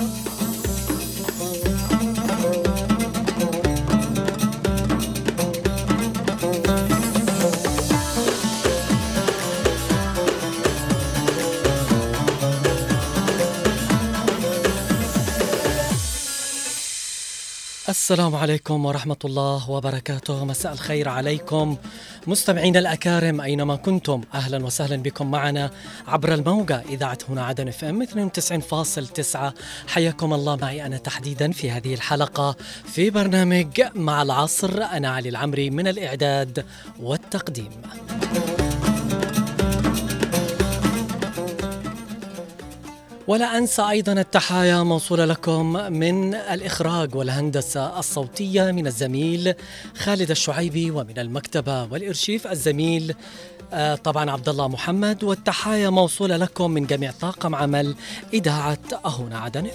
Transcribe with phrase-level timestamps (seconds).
[0.00, 0.29] Bye.
[18.10, 20.44] السلام عليكم ورحمة الله وبركاته.
[20.44, 21.76] مساء الخير عليكم.
[22.26, 25.70] مستمعينا الأكارم أينما كنتم؟ أهلا وسهلا بكم معنا
[26.06, 29.54] عبر الموجة إذاعة هنا عدن اف ام 92.9
[29.86, 34.82] حياكم الله معي أنا تحديدا في هذه الحلقة في برنامج مع العصر.
[34.82, 36.66] أنا علي العمري من الإعداد
[37.00, 37.70] والتقديم.
[43.30, 49.54] ولا أنسى أيضا التحايا موصولة لكم من الإخراج والهندسة الصوتية من الزميل
[49.96, 53.14] خالد الشعيبي ومن المكتبة والإرشيف الزميل
[53.72, 55.24] آه، طبعا عبد الله محمد.
[55.24, 57.94] والتحايا موصولة لكم من جميع طاقم عمل
[58.32, 59.66] إذاعة هنا عدن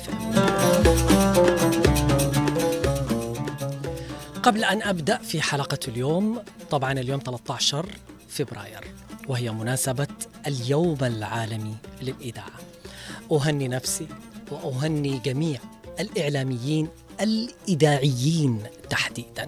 [4.43, 6.39] قبل أن أبدأ في حلقة اليوم
[6.71, 7.85] طبعا اليوم 13
[8.29, 8.83] فبراير
[9.27, 10.07] وهي مناسبة
[10.47, 12.74] اليوم العالمي للإذاعة.
[13.31, 14.07] أهني نفسي
[14.51, 15.59] وأهني جميع
[15.99, 16.87] الإعلاميين
[17.21, 19.45] الإذاعيين تحديدا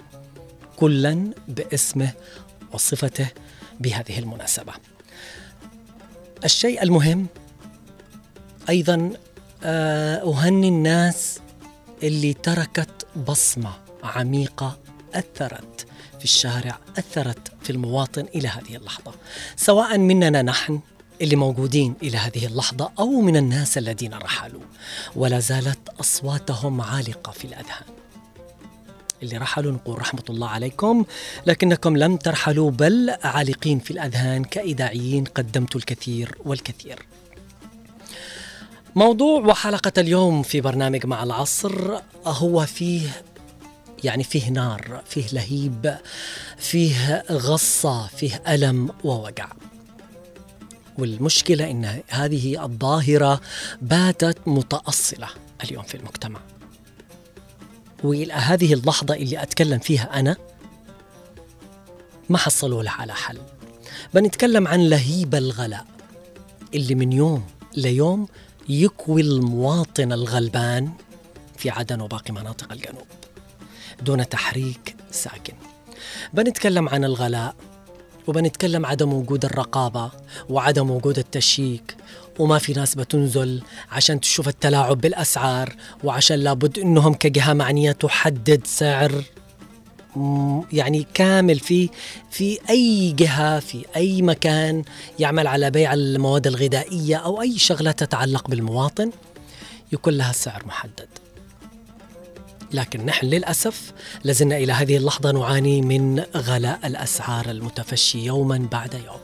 [0.75, 2.11] كلا باسمه
[2.73, 3.28] وصفته
[3.80, 4.73] بهذه المناسبة.
[6.45, 7.28] الشيء المهم
[8.70, 9.14] أيضا
[9.64, 11.39] آه، أهني الناس
[12.03, 14.78] اللي تركت بصمة عميقة
[15.14, 19.14] أثرت في الشارع أثرت في المواطن إلى هذه اللحظة.
[19.55, 20.80] سواء مننا نحن
[21.22, 24.62] اللي موجودين إلى هذه اللحظة أو من الناس الذين رحلوا.
[25.16, 27.86] ولا زالت أصواتهم عالقة في الأذهان.
[29.23, 31.06] اللي رحلوا نقول رحمة الله عليكم.
[31.45, 37.06] لكنكم لم ترحلوا بل عالقين في الأذهان كإذاعيين قدمتوا الكثير والكثير.
[38.95, 43.10] موضوع وحلقة اليوم في برنامج مع العصر هو فيه
[44.04, 45.98] يعني فيه نار فيه لهيب
[46.58, 49.48] فيه غصة فيه ألم ووجع.
[50.97, 53.41] والمشكلة أن هذه الظاهرة
[53.81, 55.27] باتت متأصلة
[55.63, 56.39] اليوم في المجتمع.
[58.03, 60.37] وإلى هذه اللحظة اللي أتكلم فيها أنا
[62.30, 63.37] ما حصلوا لها على حل.
[64.13, 65.85] بنتكلم عن لهيب الغلاء
[66.73, 67.45] اللي من يوم
[67.77, 68.27] ليوم
[68.69, 70.91] يكوي المواطن الغلبان
[71.58, 73.08] في عدن وباقي مناطق الجنوب
[74.02, 75.53] دون تحريك ساكن.
[76.33, 77.55] بنتكلم عن الغلاء
[78.27, 80.11] وبنتكلم عدم وجود الرقابة
[80.49, 81.95] وعدم وجود التشييك
[82.39, 83.61] وما في ناس بتنزل
[83.92, 89.23] عشان تشوف التلاعب بالأسعار وعشان لابد أنهم كجهة معنية تحدد سعر
[90.73, 91.89] يعني كامل في
[92.32, 94.83] في أي جهة في أي مكان
[95.20, 99.11] يعمل على بيع المواد الغذائية أو أي شغلة تتعلق بالمواطن
[99.92, 101.08] يكون لها سعر محدد.
[102.73, 103.92] لكن نحن للأسف
[104.23, 109.20] لازلنا إلى هذه اللحظة نعاني من غلاء الأسعار المتفشي يوما بعد يوم.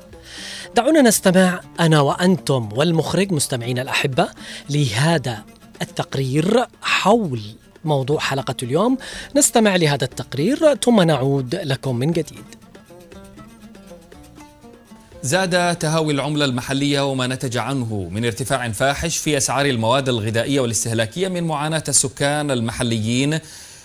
[0.76, 4.28] دعونا نستمع أنا وأنتم والمخرج مستمعين الأحبة
[4.70, 5.44] لهذا
[5.82, 7.42] التقرير حول
[7.86, 8.98] موضوع حلقة اليوم.
[9.36, 12.63] نستمع لهذا التقرير ثم نعود لكم من جديد.
[15.24, 21.28] زاد تهاوي العملة المحلية وما نتج عنه من ارتفاع فاحش في أسعار المواد الغذائية والاستهلاكية
[21.28, 23.40] من معاناة السكان المحليين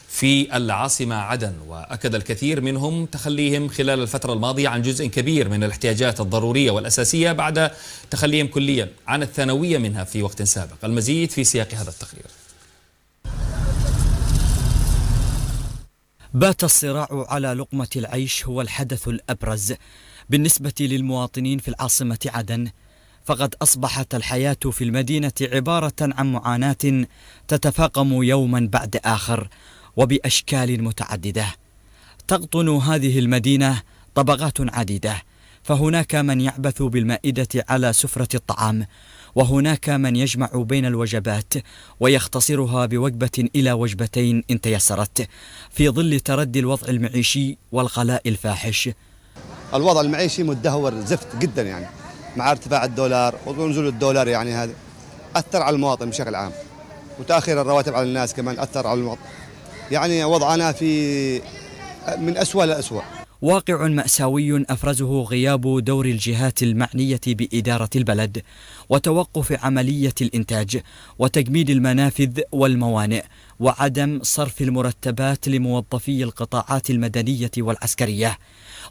[0.09, 1.53] في العاصمة عدن.
[1.69, 7.71] وأكد الكثير منهم تخليهم خلال الفترة الماضية عن جزء كبير من الاحتياجات الضرورية والأساسية بعد
[8.11, 10.85] تخليهم كليا عن الثانوية منها في وقت سابق.
[10.85, 12.27] المزيد في سياق هذا التقرير.
[16.35, 19.75] بات الصراع على لقمة العيش هو الحدث الأبرز.
[20.31, 22.71] بالنسبة للمواطنين في العاصمة عدن
[23.25, 27.07] فقد أصبحت الحياة في المدينة عبارة عن معاناة
[27.49, 29.49] تتفاقم يوما بعد آخر
[29.97, 31.47] وبأشكال متعددة.
[32.29, 33.83] تقطن هذه المدينة
[34.15, 35.23] طبقات عديدة
[35.63, 38.87] فهناك من يعبث بالمائدة على سفرة الطعام
[39.35, 41.55] وهناك من يجمع بين الوجبات
[42.01, 45.29] ويختصرها بوجبة إلى وجبتين إن تيسرت
[45.71, 48.91] في ظل تردي الوضع المعيشي والغلاء الفاحش.
[49.75, 51.87] الوضع المعيشي مدهور زفت جدا يعني.
[52.37, 54.73] مع ارتفاع الدولار ونزول الدولار يعني هذا
[55.37, 56.53] أثر على المواطن بشكل عام.
[57.21, 59.21] وتأخير الرواتب على الناس كمان أثر على المواطن.
[59.91, 61.43] يعني وضعنا في
[62.19, 63.03] من اسوء لاسوء
[63.43, 68.43] واقع مأساوي أفرزه غياب دور الجهات المعنية بإدارة البلد
[68.89, 70.81] وتوقف عملية الإنتاج
[71.19, 73.25] وتجميد المنافذ والموانئ
[73.61, 78.39] وعدم صرف المرتبات لموظفي القطاعات المدنية والعسكرية.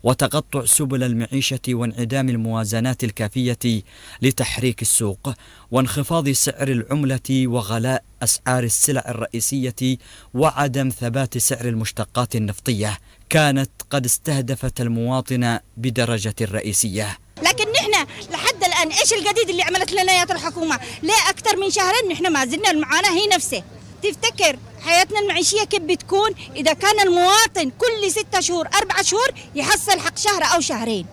[0.04, 3.84] وتقطع سبل المعيشة وانعدام الموازنات الكافية
[4.22, 5.34] لتحريك السوق
[5.72, 9.98] وانخفاض سعر العملة وغلاء أسعار السلع الرئيسية
[10.34, 12.98] وعدم ثبات سعر المشتقات النفطية.
[13.30, 17.18] كانت قد استهدفت المواطن بدرجة رئيسية.
[17.44, 22.12] لكن نحن لحد الآن إيش الجديد اللي عملت لنا يا الحكومة؟ ليه أكثر من شهرين
[22.12, 23.64] نحن ما زلنا المعاناه هي نفسه.
[24.04, 30.18] تفتكر حياتنا المعيشية كيف بتكون؟ إذا كان المواطن كل ستة شهور أربعة شهور يحصل حق
[30.18, 31.06] شهر أو شهرين.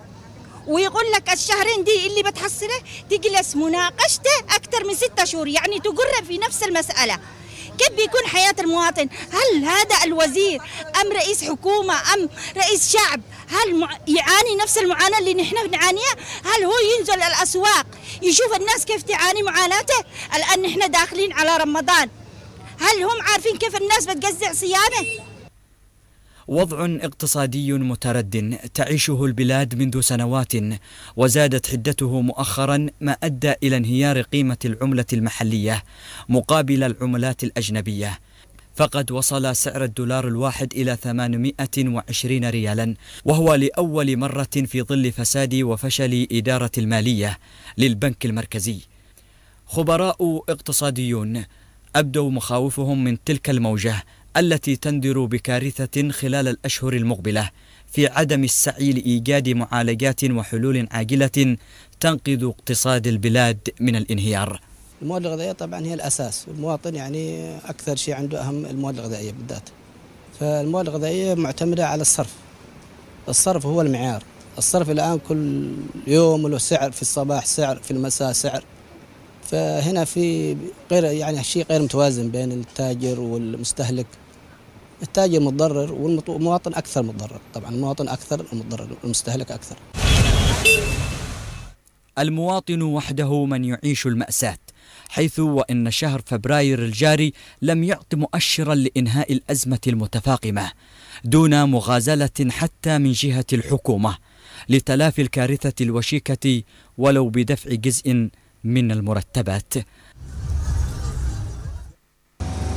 [0.67, 6.39] ويقول لك الشهرين دي اللي بتحصله تجلس مناقشته أكثر من ستة شهور يعني تقر في
[6.39, 7.19] نفس المسألة.
[7.79, 10.61] كيف بيكون حياة المواطن؟ هل هذا الوزير
[11.03, 16.15] أم رئيس حكومة أم رئيس شعب؟ هل يعاني نفس المعاناة اللي نحن بنعانيها؟
[16.45, 17.87] هل هو ينزل الأسواق
[18.23, 20.05] يشوف الناس كيف تعاني معاناته؟
[20.37, 22.11] الآن نحن داخلين على رمضان.
[22.79, 25.25] هل هم عارفين كيف الناس بتجزع صيامه؟
[26.49, 30.53] وضع اقتصادي مترد تعيشه البلاد منذ سنوات
[31.17, 35.83] وزادت حدته مؤخرا ما أدى إلى انهيار قيمة العملة المحلية
[36.29, 38.19] مقابل العملات الأجنبية
[38.77, 42.95] فقد وصل سعر الدولار الواحد إلى 820 ريالا
[43.25, 47.39] وهو لأول مرة في ظل فساد وفشل إدارة المالية
[47.79, 48.79] للبنك المركزي
[49.67, 51.45] خبراء اقتصاديون
[51.95, 54.05] أبدوا مخاوفهم من تلك الموجة
[54.37, 57.51] التي تنذر بكارثة خلال الأشهر المقبلة
[57.93, 61.57] في عدم السعي لإيجاد معالجات وحلول عاجلة
[62.01, 64.61] تنقذ اقتصاد البلاد من الانهيار.
[65.03, 69.69] المواد الغذائية طبعا هي الأساس المواطن يعني أكثر شيء عنده أهم المواد الغذائية بالذات.
[70.41, 72.35] فالمواد الغذائية معتمدة على الصرف
[73.29, 74.23] الصرف هو المعيار.
[74.59, 75.73] الصرف الآن كل
[76.07, 78.65] يوم له سعر في الصباح سعر في المساء سعر
[79.55, 80.57] فهنا في
[80.91, 84.07] غير يعني شيء غير متوازن بين التاجر والمستهلك.
[85.03, 87.41] التاجر متضرر والمواطن أكثر متضرر.
[87.55, 89.77] طبعا المواطن أكثر متضرر المستهلك أكثر.
[92.19, 94.59] المواطن وحده من يعيش المأساة
[95.09, 100.73] حيث وإن شهر فبراير الجاري لم يعط مؤشرا لإنهاء الأزمة المتفاقمة
[101.25, 104.17] دون مغازلة حتى من جهة الحكومة
[104.69, 106.63] لتلافي الكارثة الوشيكة
[106.99, 108.29] ولو بدفع جزء
[108.65, 109.75] من المرتبات.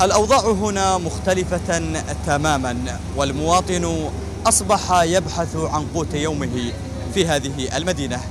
[0.02, 1.80] الأوضاع هنا مختلفة
[2.26, 4.10] تماما والمواطن
[4.46, 6.72] أصبح يبحث عن قوت يومه
[7.14, 8.22] في هذه المدينة.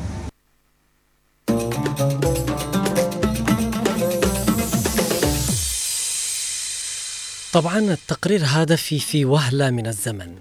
[7.53, 10.35] طبعا التقرير هذا في في وهلة من الزمن.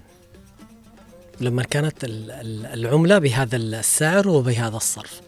[1.40, 5.20] لما كانت العملة بهذا السعر وبهذا الصرف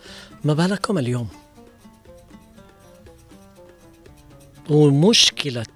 [0.44, 1.28] ما بالكم اليوم؟
[4.68, 5.66] ومشكلة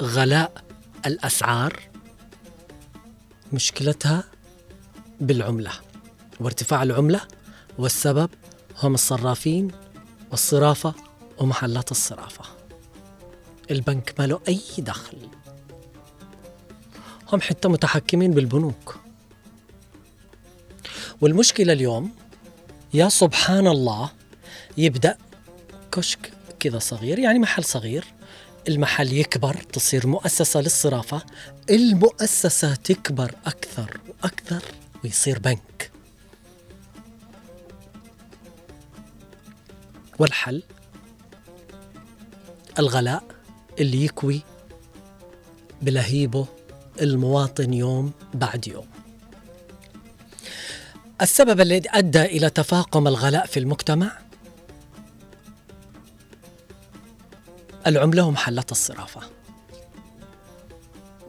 [0.00, 0.64] غلاء
[1.06, 1.80] الأسعار
[3.52, 4.24] مشكلتها
[5.20, 5.70] بالعملة
[6.40, 7.20] وارتفاع العملة
[7.78, 8.30] والسبب
[8.82, 9.68] هم الصرافين
[10.30, 10.94] والصرافة
[11.38, 12.44] ومحلات الصرافة.
[13.70, 15.18] البنك ما له أي دخل.
[17.32, 18.96] هم حتى متحكمين بالبنوك.
[21.20, 22.12] والمشكلة اليوم
[22.94, 24.10] يا سبحان الله
[24.76, 25.18] يبدأ
[25.92, 28.04] كشك كذا صغير يعني محل صغير
[28.68, 31.22] المحل يكبر تصير مؤسسة للصرافة.
[31.70, 34.62] المؤسسة تكبر أكثر وأكثر
[35.04, 35.90] ويصير بنك.
[40.18, 40.62] والحل؟
[42.78, 43.24] الغلاء
[43.80, 44.42] اللي يكوي
[45.82, 46.46] بلهيبه
[47.00, 48.86] المواطن يوم بعد يوم.
[51.22, 54.21] السبب الذي أدى إلى تفاقم الغلاء في المجتمع؟
[57.86, 59.20] العملة ومحلات الصرافة.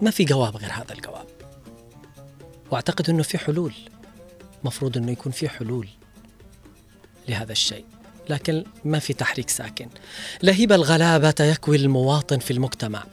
[0.02, 1.26] ما في جواب غير هذا الجواب.
[2.72, 3.74] وأعتقد إنه في حلول.
[4.64, 5.88] مفروض إنه يكون في حلول
[7.30, 7.86] لهذا الشيء.
[8.30, 9.88] لكن ما في تحريك ساكن.
[10.44, 13.04] لهيب الغلابة يكوي المواطن في المجتمع.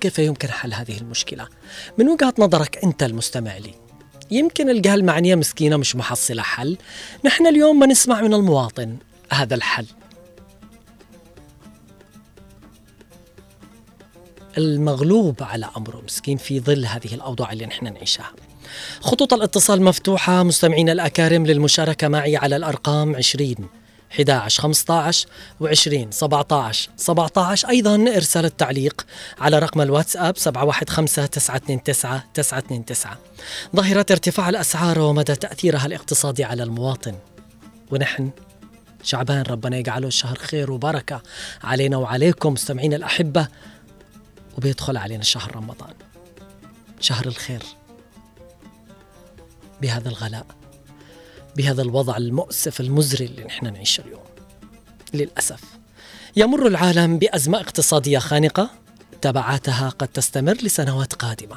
[0.00, 1.48] كيف يمكن حل هذه المشكلة؟
[1.98, 3.74] من وجهة نظرك أنت المستمع لي
[4.30, 6.78] يمكن الجهة المعنية مسكينة مش محصلة حل.
[7.24, 8.96] نحن اليوم ما نسمع من المواطن
[9.32, 9.86] هذا الحل.
[14.60, 18.32] المغلوب على أمره مسكين في ظل هذه الأوضاع اللي نحن نعيشها.
[19.00, 20.42] خطوط الاتصال مفتوحة.
[20.42, 23.54] مستمعين الأكارم للمشاركة معي على الأرقام 20
[24.12, 25.26] 11 15
[25.62, 29.06] و20 17 17 أيضا إرسال التعليق
[29.38, 31.82] على رقم الواتساب 715 929
[32.34, 33.16] 929
[33.76, 37.14] ظاهرة ارتفاع الأسعار ومدى تأثيرها الاقتصادي على المواطن.
[37.90, 38.30] ونحن
[39.02, 41.22] شعبان ربنا يجعله شهر خير وبركة
[41.62, 42.52] علينا وعليكم.
[42.52, 43.48] مستمعين الأحبة
[44.58, 45.94] وبيدخل علينا شهر رمضان
[47.00, 47.62] شهر الخير.
[49.82, 50.46] بهذا الغلاء
[51.56, 54.24] بهذا الوضع المؤسف المزري اللي نحن نعيشه اليوم.
[55.14, 55.60] للأسف.
[56.36, 58.70] يمر العالم بأزمة اقتصادية خانقة
[59.20, 61.56] تبعاتها قد تستمر لسنوات قادمة.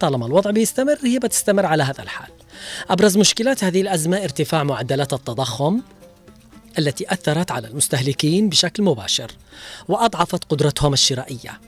[0.00, 2.30] طالما الوضع بيستمر هي بتستمر على هذا الحال.
[2.90, 5.80] أبرز مشكلات هذه الأزمة ارتفاع معدلات التضخم
[6.78, 9.32] التي أثرت على المستهلكين بشكل مباشر
[9.88, 11.60] وأضعفت قدرتهم الشرائية.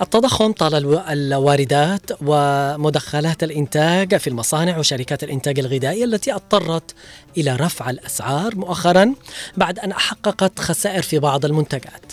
[0.00, 6.94] التضخم طال الواردات ومدخلات الإنتاج في المصانع وشركات الإنتاج الغذائي التي اضطرت
[7.36, 9.14] إلى رفع الأسعار مؤخرا
[9.56, 12.12] بعد أن حققت خسائر في بعض المنتجات.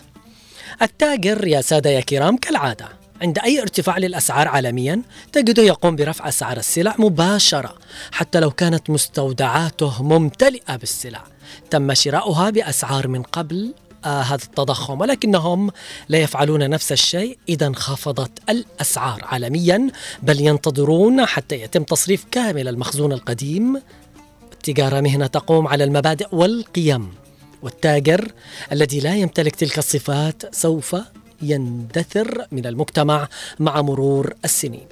[0.82, 3.03] التاجر يا سادة يا كرام كالعادة.
[3.24, 5.02] عند أي ارتفاع للأسعار عالميا
[5.32, 7.76] تجده يقوم برفع أسعار السلع مباشرة
[8.12, 11.24] حتى لو كانت مستودعاته ممتلئة بالسلع.
[11.70, 13.74] تم شراؤها بأسعار من قبل
[14.06, 15.72] آه هذا التضخم ولكنهم
[16.10, 19.90] لا يفعلون نفس الشيء إذا انخفضت الأسعار عالميا
[20.24, 23.82] بل ينتظرون حتى يتم تصريف كامل المخزون القديم.
[24.54, 27.14] التجارة مهنة تقوم على المبادئ والقيم
[27.62, 28.32] والتاجر
[28.72, 30.96] الذي لا يمتلك تلك الصفات سوف
[31.44, 33.28] يندثر من المجتمع
[33.60, 34.88] مع مرور السنين.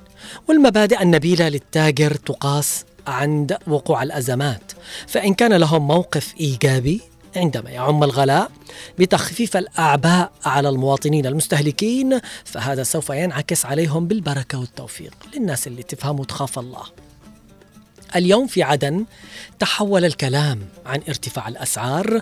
[0.49, 4.71] والمبادئ النبيلة للتاجر تقاس عند وقوع الأزمات.
[5.07, 7.01] فإن كان لهم موقف إيجابي
[7.35, 8.51] عندما يعم الغلاء
[8.99, 16.59] بتخفيف الأعباء على المواطنين المستهلكين فهذا سوف ينعكس عليهم بالبركة والتوفيق للناس اللي تفهم وتخاف
[16.59, 16.83] الله.
[18.15, 19.05] اليوم في عدن
[19.59, 22.21] تحول الكلام عن ارتفاع الأسعار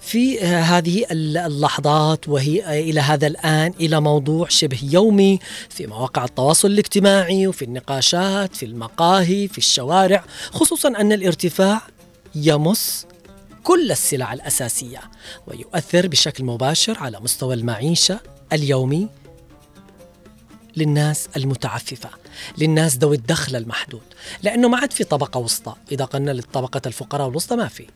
[0.00, 7.46] في هذه اللحظات وهي إلى هذا الآن إلى موضوع شبه يومي في مواقع التواصل الاجتماعي
[7.46, 11.82] وفي النقاشات في المقاهي في الشوارع خصوصا أن الارتفاع
[12.34, 13.06] يمس
[13.62, 15.00] كل السلع الأساسية
[15.46, 18.20] ويؤثر بشكل مباشر على مستوى المعيشة
[18.52, 19.08] اليومي
[20.76, 22.10] للناس المتعففة.
[22.58, 24.02] للناس ذوي الدخل المحدود
[24.42, 25.74] لأنه ما عاد في طبقة وسطى.
[25.92, 27.86] إذا قلنا للطبقة الفقراء والوسطى ما في.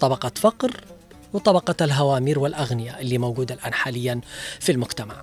[0.00, 0.84] طبقة فقر
[1.32, 4.20] وطبقة الهوامير والأغنياء اللي موجودة الآن حاليا
[4.60, 5.14] في المجتمع.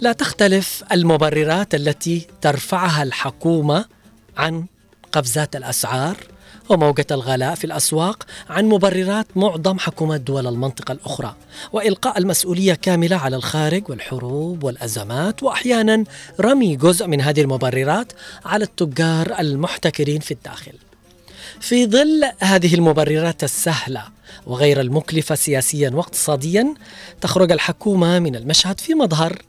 [0.00, 3.84] لا تختلف المبررات التي ترفعها الحكومة
[4.36, 4.66] عن
[5.12, 6.16] قفزات الأسعار
[6.68, 11.34] وموجة الغلاء في الأسواق عن مبررات معظم حكومات دول المنطقة الأخرى
[11.72, 16.04] وإلقاء المسؤولية كاملة على الخارج والحروب والأزمات وأحيانا
[16.40, 18.12] رمي جزء من هذه المبررات
[18.44, 20.72] على التجار المحتكرين في الداخل.
[21.60, 24.04] في ظل هذه المبررات السهلة
[24.46, 26.74] وغير المكلفة سياسيا واقتصاديا
[27.20, 29.42] تخرج الحكومة من المشهد في مظهر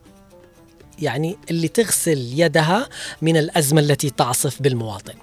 [1.00, 2.90] يعني اللي تغسل يدها
[3.22, 5.14] من الأزمة التي تعصف بالمواطن.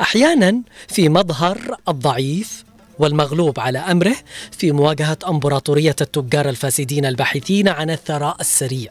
[0.00, 2.64] أحيانا في مظهر الضعيف
[2.98, 4.16] والمغلوب على أمره
[4.52, 8.90] في مواجهة أمبراطورية التجار الفاسدين الباحثين عن الثراء السريع.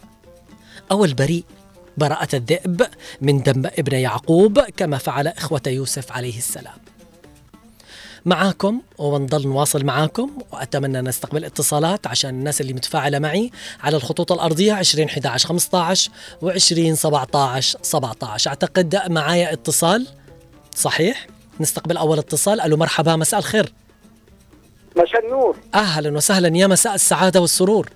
[0.91, 1.43] أو البريء
[1.97, 2.87] براءة الذئب
[3.21, 6.77] من دم ابن يعقوب كما فعل إخوة يوسف عليه السلام.
[8.25, 13.51] معاكم ونضل نواصل معاكم وأتمنى نستقبل اتصالات عشان الناس اللي متفاعلة معي
[13.83, 20.07] على الخطوط الأرضية 20 11 15 و20 17 17 أعتقد معايا اتصال
[20.77, 21.27] صحيح؟
[21.59, 22.61] نستقبل أول اتصال.
[22.61, 23.73] ألو مرحبا مساء الخير.
[24.95, 25.57] مساء النور.
[25.75, 27.89] أهلا وسهلا يا مساء السعادة والسرور.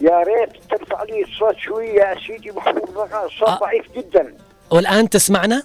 [0.00, 2.82] يا ريت ترفع لي الصوت شوية يا سيدي محمود
[3.24, 3.58] الصوت آه.
[3.58, 4.34] ضعيف جدا.
[4.70, 5.62] والآن تسمعنا؟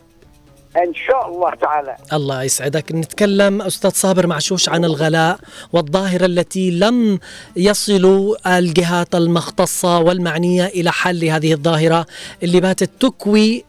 [0.78, 1.98] إن شاء الله تعالى.
[2.13, 2.92] الله يسعدك.
[2.92, 5.40] نتكلم أستاذ صابر معشوش عن الغلاء
[5.74, 7.20] والظاهرة التي لم
[7.56, 12.06] يصلوا الجهات المختصة والمعنية إلى حل هذه الظاهرة
[12.44, 13.66] اللي باتت تكوي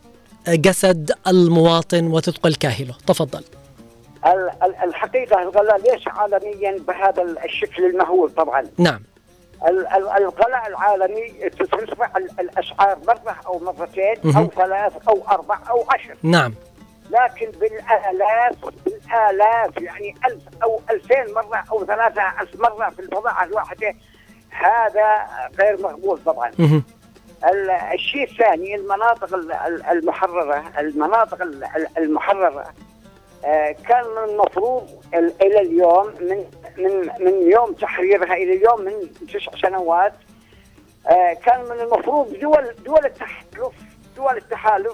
[0.49, 3.45] جسد المواطن وتثقل كاهله تفضل.
[4.27, 8.67] ال- ال- الحقيقة الغلاء ليس عالميا بهذا الشكل المهول طبعا.
[8.79, 9.01] نعم.
[9.69, 14.49] ال- ال- الغلاء العالمي ترتفع ال- الاسعار مرة أو مرتين أو مهم.
[14.57, 16.17] ثلاث أو أربع أو عشر.
[16.23, 16.55] نعم.
[17.11, 23.95] لكن بالآلاف بالآلاف يعني ألف أو ألفين مرة أو ثلاثة ألف مرة في البضاعه الواحدة
[24.51, 25.27] هذا
[25.61, 26.51] غير مقبول طبعا.
[26.59, 26.83] مهم.
[27.45, 32.65] ال- الشيء الثاني المناطق ال- ال- المحررة المناطق ال- ال- المحررة.
[33.45, 36.45] آه، كان من المفروض ال- إلى اليوم من
[36.79, 38.93] من من يوم تحريرها إلى اليوم من
[39.29, 40.13] تسع سنوات
[41.11, 43.73] آه، كان من المفروض دول دول التحالف
[44.17, 44.93] دول التحالف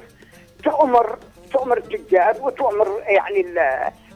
[0.64, 1.18] تؤمر
[1.52, 3.42] تؤمر التجار وتؤمر يعني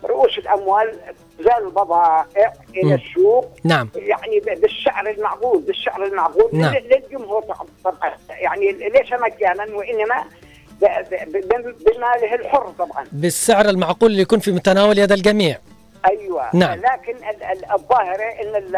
[0.04, 0.92] رؤوس الأموال
[1.40, 2.74] زال البضائع مم.
[2.80, 3.50] إلى السوق.
[3.64, 3.88] نعم.
[3.96, 6.50] يعني بالسعر المعقول بالسعر المعقول.
[6.52, 6.74] نعم.
[6.74, 7.42] لل- للجمهور
[7.84, 10.24] طبعا يعني ليس مجانا وإنما
[11.86, 13.04] بماله الحر طبعا.
[13.12, 15.58] بالسعر المعقول اللي يكون في متناول يد الجميع.
[16.06, 16.50] أيوه.
[16.54, 16.78] نعم.
[16.78, 18.76] لكن ال- ال- الظاهره إن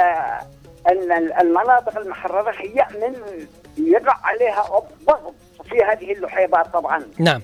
[0.88, 3.14] إن المناطق المحررة هي من
[3.78, 4.64] يقع عليها
[5.00, 5.34] الضغط
[5.70, 7.04] في هذه اللحيبات طبعا.
[7.18, 7.40] نعم.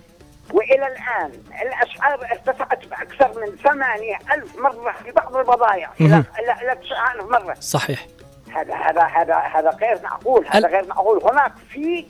[0.52, 6.24] وإلى الآن الأسعار ارتفعت بأكثر من ثمانية ألف مرة في بعض البضائع إلى.
[6.38, 7.54] إلى إلى 9000 مرة.
[7.54, 8.06] صحيح.
[8.54, 10.46] هذا هذا هذا هذا غير معقول.
[10.50, 11.22] هذا غير معقول.
[11.24, 12.06] هناك في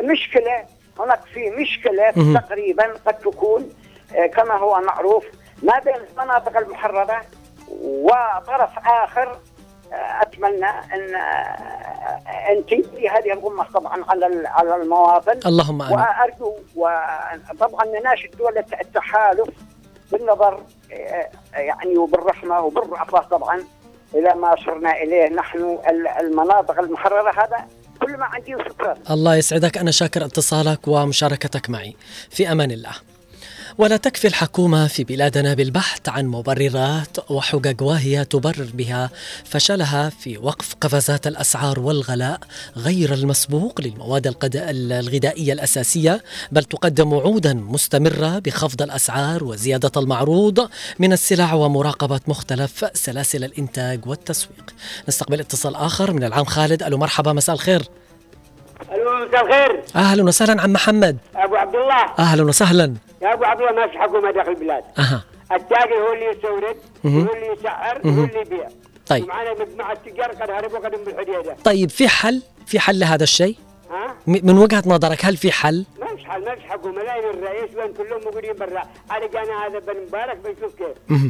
[0.00, 0.64] مشكلة
[0.98, 2.10] هناك في مشكلة.
[2.40, 3.70] تقريبا قد تكون
[4.16, 5.24] آه، كما هو معروف
[5.62, 7.22] ما بين المناطق المحررة
[7.80, 9.38] وطرف آخر
[10.22, 11.14] أتمنى أن
[12.50, 15.38] أن تنتهي هذه الغمة طبعا على على المواطن.
[15.46, 15.94] اللهم آمين.
[15.98, 19.48] وأرجو وطبعا نناشد دول التحالف
[20.12, 23.62] بالنظر آه، يعني وبالرحمة وبالرأفه طبعا
[24.14, 25.58] إلى ما صرنا إليه نحن
[25.88, 27.66] ال- المناطق المحررة هذا.
[28.02, 29.78] كل ما عندي وشكرا الله يسعدك.
[29.78, 31.96] أنا شاكر اتصالك ومشاركتك معي.
[32.30, 32.90] في أمان الله.
[33.78, 39.10] ولا تكفي الحكومة في بلادنا بالبحث عن مبررات وحجج واهية تبرر بها
[39.44, 42.40] فشلها في وقف قفزات الأسعار والغلاء
[42.76, 51.52] غير المسبوق للمواد الغذائية الأساسية بل تقدم وعودا مستمرة بخفض الأسعار وزيادة المعروض من السلع
[51.52, 54.74] ومراقبة مختلف سلاسل الإنتاج والتسويق.
[55.08, 56.82] نستقبل اتصال آخر من العام خالد.
[56.82, 57.82] ألو مرحبا مساء الخير.
[58.92, 59.82] ألو مساء الخير.
[59.96, 61.16] أهلا وسهلا عم محمد.
[61.34, 62.14] أبو عبد الله.
[62.18, 62.94] أهلا وسهلا.
[63.22, 64.84] يا أبو عبد الله ما في حكومه داخل البلاد.
[64.98, 65.24] أها.
[65.52, 66.76] التاجر هو اللي يستورد.
[67.06, 67.96] هو اللي يسعر.
[68.06, 68.68] هو اللي يبيع.
[69.06, 69.24] طيب.
[69.24, 71.56] ومعنا مجموعة تجار قد هربوا قدم بالحديدة.
[71.64, 73.56] طيب في حل؟ في حل لهذا الشيء؟
[73.90, 77.76] ها؟ من وجهة نظرك هل في حل؟ ما فيش حل ما فيش حكومه لا الرئيس
[77.76, 78.82] وين كلهم موجودين برا.
[79.10, 81.20] على جانا هذا بن مبارك بنشوف كيف.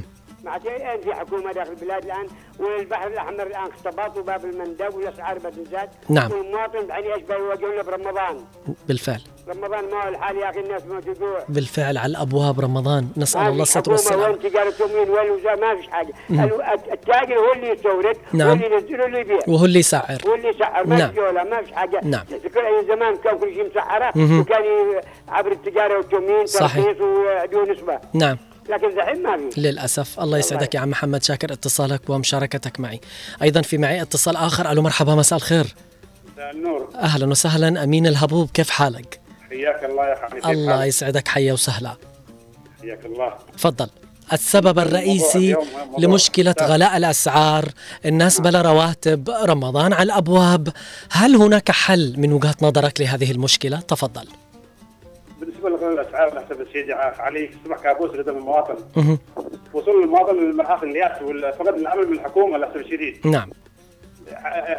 [0.44, 2.26] مع الان في حكومة داخل البلاد الآن
[2.58, 6.32] والبحر الأحمر الآن اختباط وباب المندب والاسعار بتنزاد نعم.
[6.32, 8.44] والمواطن يعني إيش بيواجهونا برمضان.
[8.88, 9.20] بالفعل.
[9.48, 13.08] رمضان ما هو الحال يا أخي الناس ما تجوع بالفعل على الأبواب رمضان.
[13.16, 16.12] نسأل ما الله الستر حكومة والسلامه وين تجارة يومين وين ما فيش حاجة.
[16.92, 18.48] التاجر هو اللي يستورد نعم.
[18.48, 19.38] هو اللي ينزل اللي يبيع.
[19.48, 20.18] وهو اللي يسعر.
[20.26, 20.86] هو اللي يسعر.
[20.86, 21.10] ما نعم.
[21.10, 22.00] في جولة ما فيش حاجة.
[22.02, 22.24] نعم.
[22.88, 24.12] زمان كان كل شيء مسعرة.
[24.40, 24.64] وكان
[25.28, 26.84] عبر التجارة والتومين صحيح.
[26.84, 28.36] ترخيص ودون نسبة نعم.
[28.68, 29.60] لكن دحين ما في.
[29.60, 30.20] للأسف.
[30.20, 31.22] الله يسعدك يا عم محمد.
[31.22, 33.00] شاكر اتصالك ومشاركتك معي.
[33.42, 34.72] أيضا في معي اتصال آخر.
[34.72, 35.14] ألو مرحبا.
[35.14, 35.74] مساء الخير.
[36.38, 36.88] النور.
[36.94, 37.84] أهلا وسهلا.
[37.84, 40.50] أمين الهبوب كيف حالك؟ حياك الله يا حبيبي.
[40.50, 41.28] الله؟ يسعدك.
[41.28, 41.96] حيا وسهلا.
[42.82, 43.34] حياك الله.
[43.56, 43.88] تفضل.
[44.32, 45.56] السبب الرئيسي
[45.98, 46.54] لمشكلة.
[46.60, 47.68] غلاء الأسعار.
[48.06, 49.30] الناس بلا رواتب.
[49.30, 50.68] رمضان على الأبواب.
[51.10, 54.28] هل هناك حل من وجهة نظرك لهذه المشكلة؟ تفضل.
[55.82, 58.76] لغلاء الاسعار نحسب السيدي علي اصبح كابوس قدام المواطن.
[59.72, 61.12] وصول المواطن للمرحله الياس
[61.54, 63.50] فقد الامل من الحكومة للاسف الشديد نعم.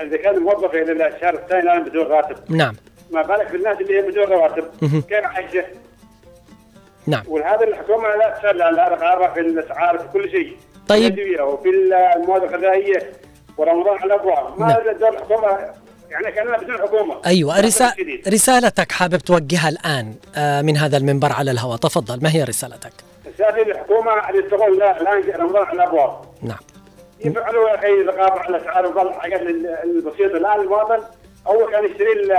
[0.02, 2.36] إذا كان الموظف إلى الشهر الثاني الآن بدون راتب.
[2.50, 2.76] نعم.
[3.12, 4.64] ما بالك بالناس اللي هي بدون رواتب.
[4.82, 5.66] كيف عايشة؟
[7.08, 7.24] نعم.
[7.28, 10.58] وهذا الحكومة لا تسأل على الغاره في الأسعار في كل شيء.
[10.88, 11.16] طيب.
[11.16, 13.12] في وفي المواد الغذائية.
[13.58, 14.60] ورمضان على الأبواب.
[14.60, 14.98] ما نعم.
[14.98, 15.74] دور الحكومة
[16.14, 17.16] يعني كاننا بدون حكومة.
[17.26, 17.94] أيوة للأسف رسا...
[17.94, 18.28] الشديد.
[18.30, 21.78] رسالتك حابب توجهها الآن آه، من هذا المنبر على الهواء.
[21.78, 22.92] تفضل ما هي رسالتك؟
[23.34, 26.58] رسالة الحكومة أن يستغل لا الآن رمضان على الأبواب نعم.
[27.26, 31.04] يفعلوا يا أخي رقابة على الأسعار وبعض الحاجات ال- البسيطة الآن المواطن
[31.48, 32.32] أول كان يشتري ال-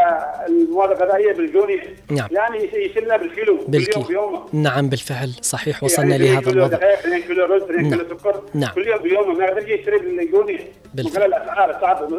[0.48, 2.28] المواد الغذائية بالجوني نعم.
[2.32, 7.22] الآن يش- يشيلنا بالكيلو باليوم بالكي بيومه نعم بالفعل صحيح وصلنا يعني لهذا الوضع 2
[7.22, 7.90] كيلو رز 2 نعم.
[8.00, 8.70] كيلو سكر نعم.
[8.74, 10.60] كل يوم بيومه ما يقدر يشتري بالجوني
[10.94, 11.20] بالفعل.
[11.30, 12.12] وقال الأسعار صعب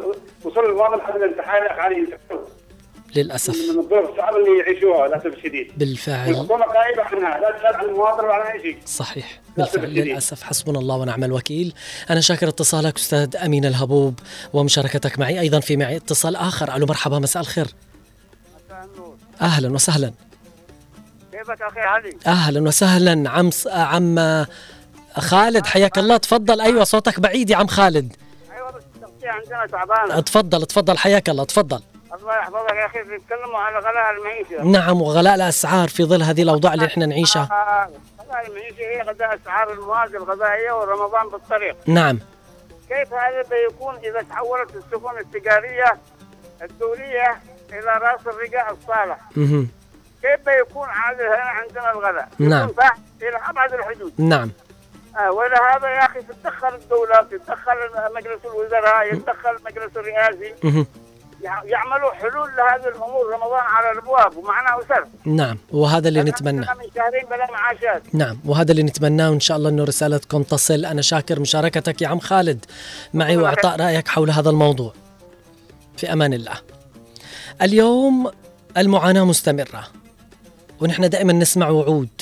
[0.43, 2.07] وصل المواطن حتى الامتحان يعني
[3.17, 3.55] للأسف.
[3.73, 6.27] من الظروف الصعبة اللي يعيشوها للأسف الشديد بالفعل.
[6.33, 8.77] والحكومة غايبة عنها لا تسأل عن المواطن ولا عن أي شيء.
[8.85, 9.41] صحيح.
[9.57, 10.05] للأسف بالفعل.
[10.07, 10.43] للأسف.
[10.43, 11.73] حسبنا الله ونعم الوكيل.
[12.09, 14.19] أنا شاكر اتصالك أستاذ أمين الهبوب
[14.53, 15.39] ومشاركتك معي.
[15.39, 16.75] أيضا في معي اتصال آخر.
[16.75, 17.19] ألو مرحبا.
[17.19, 17.67] مساء الخير.
[19.41, 20.13] أهلا وسهلا.
[21.31, 23.29] كيفك أخي علي؟ أهلا وسهلا.
[23.29, 24.45] عم س- عم
[25.17, 26.17] خالد حياك الله.
[26.17, 26.61] تفضل.
[26.61, 28.15] أيوة صوتك بعيد يا عم خالد.
[28.55, 28.83] أيوة بس
[29.23, 30.19] عندنا تعبانة.
[30.19, 30.97] تفضل تفضل.
[30.97, 31.43] حياك الله.
[31.43, 31.81] تفضل.
[32.25, 34.63] الله يحفظك يا أخي بيتكلموا على غلاء المعيشة.
[34.63, 37.47] نعم وغلاء الأسعار في ظل هذه الأوضاع اللي إحنا نعيشها.
[37.51, 37.89] آه،
[38.23, 41.75] غلاء المعيشة هي غلاء أسعار المواد الغذائية ورمضان بالطريق.
[41.87, 42.19] نعم.
[42.89, 45.97] كيف هذا بيكون إذا تحولت السفن التجارية
[46.61, 47.37] الدولية
[47.73, 49.69] إلى رأس الرجاء الصالح؟ مهم.
[50.21, 52.69] كيف بيكون هذا هنا عندنا الغلاء؟ نعم.
[53.21, 54.13] إلى أبعد الحدود.
[54.17, 54.51] نعم.
[55.19, 57.75] آه ولهذا يا أخي تتدخل الدولة تتدخل
[58.15, 60.55] مجلس الوزراء يتدخل المجلس الرئاسي.
[61.45, 67.25] يعملوا حلول لهذه الأمور رمضان على الأبواب ومعناه سر نعم وهذا اللي نتمناه من شهرين
[67.29, 68.15] بلا معاشات.
[68.15, 70.85] نعم وهذا اللي نتمناه وإن شاء الله أنه رسالتكم تصل.
[70.85, 72.65] أنا شاكر مشاركتك يا عم خالد.
[73.13, 74.93] معي وإعطاء رأيك حول هذا الموضوع.
[75.97, 76.55] في أمان الله.
[77.61, 78.31] اليوم
[78.77, 79.87] المعاناة مستمرة
[80.79, 82.21] ونحن دائما نسمع وعود.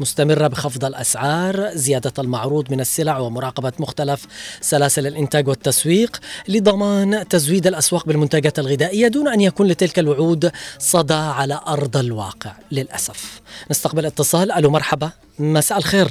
[0.00, 4.26] مستمرة بخفض الأسعار زيادة المعروض من السلع ومراقبة مختلف
[4.60, 11.60] سلاسل الإنتاج والتسويق لضمان تزويد الأسواق بالمنتجات الغذائية دون أن يكون لتلك الوعود صدى على
[11.68, 13.40] أرض الواقع للأسف.
[13.70, 14.52] نستقبل اتصال.
[14.52, 15.10] ألو مرحبا.
[15.38, 16.08] مساء الخير.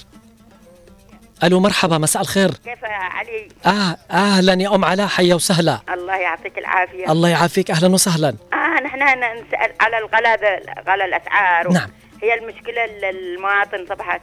[1.44, 1.98] ألو مرحبا.
[1.98, 2.52] مساء الخير.
[2.52, 5.08] كيف علي؟ آه أهلا يا أم علاء.
[5.08, 5.80] حيا وسهلا.
[5.94, 7.12] الله يعطيك العافية.
[7.12, 7.72] الله يعافيك.
[7.72, 8.30] أهلا وسهلا.
[8.54, 10.40] آه نحن نسأل على الغلاء
[10.88, 11.72] غلاء الأسعار.
[11.72, 11.90] نعم.
[12.24, 14.22] هي المشكلة ال- المواطن صبحت.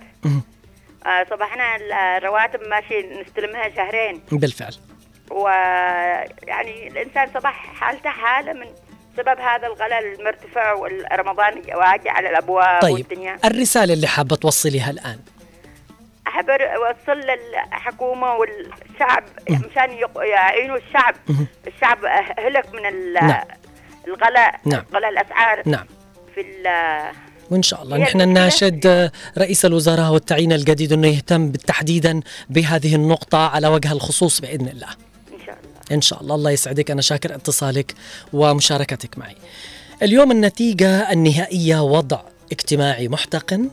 [1.07, 1.77] آه صبحنا
[2.17, 4.23] الرواتب ماشي نستلمها شهرين.
[4.33, 4.75] بالفعل.
[5.31, 8.67] ويعني الإنسان صبح حالته حالة من
[9.17, 13.37] سبب هذا الغلاء المرتفع والرمضان واقع على الأبواب طيب والدنيا.
[13.45, 15.19] الرسالة اللي حابة توصليها الآن.
[16.27, 21.15] أحب أوصل للحكومة والشعب مشان يعينوا الشعب.
[21.67, 21.99] الشعب
[22.39, 23.45] هلك من نعم.
[24.09, 24.85] الغلاء نعم.
[24.95, 25.87] غلاء الأسعار نعم.
[26.35, 26.41] في
[27.51, 27.97] وإن شاء الله.
[27.97, 34.69] نحن نناشد رئيس الوزراء والتعيين الجديد أنه يهتم تحديدا بهذه النقطة على وجه الخصوص بإذن
[34.69, 34.89] الله.
[34.89, 35.93] إن شاء الله.
[35.93, 36.35] إن شاء الله.
[36.35, 36.91] الله يسعدك.
[36.91, 37.95] أنا شاكر اتصالك
[38.33, 39.37] ومشاركتك معي.
[40.03, 42.21] اليوم النتيجة النهائية وضع
[42.53, 43.71] اجتماعي محتقن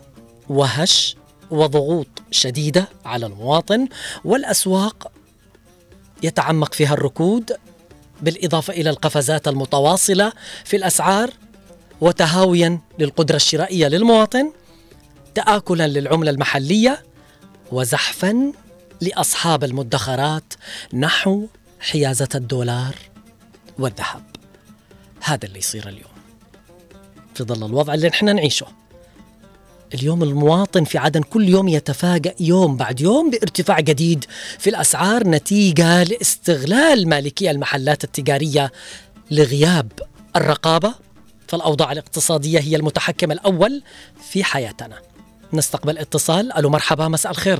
[0.49, 1.15] وهش
[1.51, 3.87] وضغوط شديدة على المواطن
[4.25, 5.11] والأسواق
[6.23, 7.51] يتعمق فيها الركود
[8.21, 10.31] بالإضافة إلى القفزات المتواصلة
[10.65, 11.29] في الأسعار
[12.01, 14.51] وتهاويا للقدرة الشرائية للمواطن
[15.35, 17.03] تآكلا للعملة المحلية
[17.71, 18.51] وزحفا
[19.01, 20.53] لأصحاب المدخرات
[20.93, 21.47] نحو
[21.79, 22.95] حيازة الدولار
[23.79, 24.23] والذهب.
[25.23, 26.17] هذا اللي يصير اليوم.
[27.35, 28.67] في ظل الوضع اللي نحن نعيشه.
[29.93, 34.25] اليوم المواطن في عدن كل يوم يتفاجأ يوم بعد يوم بارتفاع جديد
[34.59, 38.71] في الأسعار نتيجة لاستغلال مالكي المحلات التجارية
[39.31, 39.91] لغياب
[40.35, 41.06] الرقابة.
[41.47, 43.83] فالأوضاع الاقتصادية هي المتحكم الأول
[44.31, 44.95] في حياتنا.
[45.53, 46.57] نستقبل اتصال.
[46.57, 47.59] ألو مرحبا مساء الخير.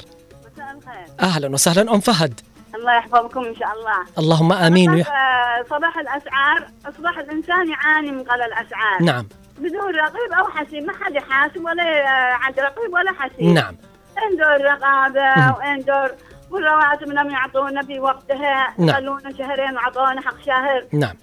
[0.54, 1.15] مساء الخير.
[1.19, 2.41] أهلا وسهلا أم فهد.
[2.76, 4.06] الله يحفظكم إن شاء الله.
[4.17, 4.89] اللهم آمين.
[4.89, 5.08] ويح...
[5.12, 6.67] آه، صباح الأسعار.
[6.86, 9.02] أصبح الإنسان يعاني من غلاء الأسعار.
[9.02, 9.28] نعم.
[9.58, 10.84] بدون رقيب أو حسيب.
[10.84, 13.41] ما حد يحاسب ولا آه، عند رقيب ولا حسيب.
[13.41, 13.76] نعم.
[14.17, 15.54] وين دور الرقابه مم.
[15.60, 16.15] وين دور
[16.52, 18.95] والرواتب لم يعطونا في وقتها نعم.
[18.95, 20.86] خلونا شهرين وعطونا حق شهر.
[20.93, 21.15] نعم.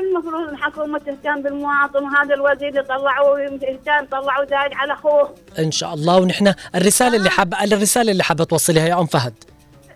[0.00, 5.34] المفروض الحكومة تهتم بالمواطن وهذا الوزير يطلعوا يهتم طلعوا زايد على أخوه.
[5.58, 6.20] إن شاء الله.
[6.20, 9.34] ونحن الرسالة اللي حابه الرسالة اللي حابة توصليها يا أم فهد؟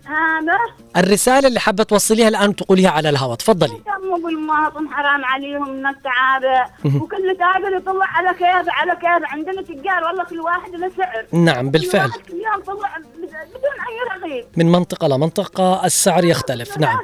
[0.05, 0.57] هذا؟
[0.97, 3.35] الرسالة اللي حابة توصليها الآن تقوليها على الهواء.
[3.35, 3.73] تفضلي.
[3.73, 6.71] يهتموا بالمواطن حرام عليهم من التعابة.
[6.85, 11.25] وكل تاجر يطلع على كيف على كيف عندنا تجار والله كل واحد له سعر.
[11.31, 12.09] نعم بالفعل.
[12.09, 14.45] كل يوم طلع بدون أي رغيب.
[14.57, 16.77] من منطقة لمنطقه السعر يختلف.
[16.77, 16.97] نعم.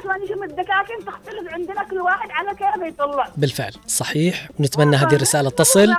[0.80, 3.28] الدكاكين تختلف عندنا كل واحد على كيف يطلع.
[3.36, 4.48] بالفعل صحيح.
[4.60, 5.94] ونتمنى هذه الرسالة تصل.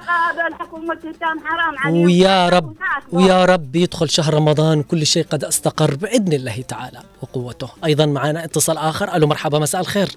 [1.90, 2.76] ويا رب
[3.12, 7.70] ويا رب يدخل شهر رمضان كل شيء قد استقر بإذن الله تعالى وقوته.
[7.86, 9.16] أيضا معنا اتصال آخر.
[9.16, 10.10] ألو مرحبا مساء الخير.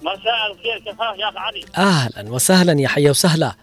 [0.00, 3.54] مساء الخير كيف حالك يا اخ علي؟ أهلا وسهلا يا حيا وسهلا.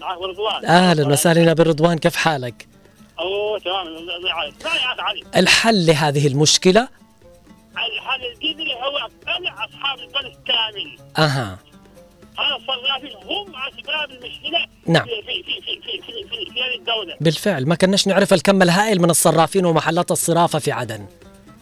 [0.00, 2.68] معك رضوان أهلا وسهلا بالرضوان كيف حالك؟
[3.20, 3.86] أوه تمام
[5.36, 6.88] الحل لهذه المشكلة؟
[7.72, 8.67] الحل الجذري
[9.40, 11.58] منع أصحاب البلد كامل أها
[13.24, 15.04] هم أسباب المشكلة نعم.
[15.04, 19.02] في في في في في في, في, في الدولة بالفعل ما كناش نعرف الكم الهائل
[19.02, 21.06] من الصرافين ومحلات الصرافة في عدن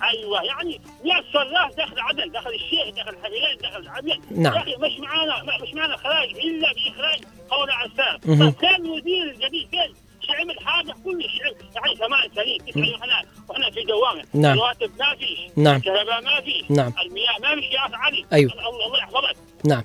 [0.02, 4.54] أيوه يعني يا الصراف داخل عدن داخل الشيخ داخل الحفلات داخل عدن نعم.
[4.54, 8.50] يا أخي مش معانا مش معانا خراج إلا بإخراج قول عسام مهم.
[8.50, 9.94] طب كان المدير الجديد فين؟
[10.26, 14.24] شو عمل حاجة كل شيء يعني ثمان سنين تسع سنين وإحنا في دوامة.
[14.34, 14.52] نعم.
[14.52, 15.76] الرواتب ما فيش نعم.
[15.76, 16.92] الكهرباء ما فيش نعم.
[17.06, 18.26] المياه ما فيش يا أخي علي.
[18.32, 18.52] أيوه.
[18.52, 19.36] الله الله يحفظك.
[19.64, 19.82] نعم.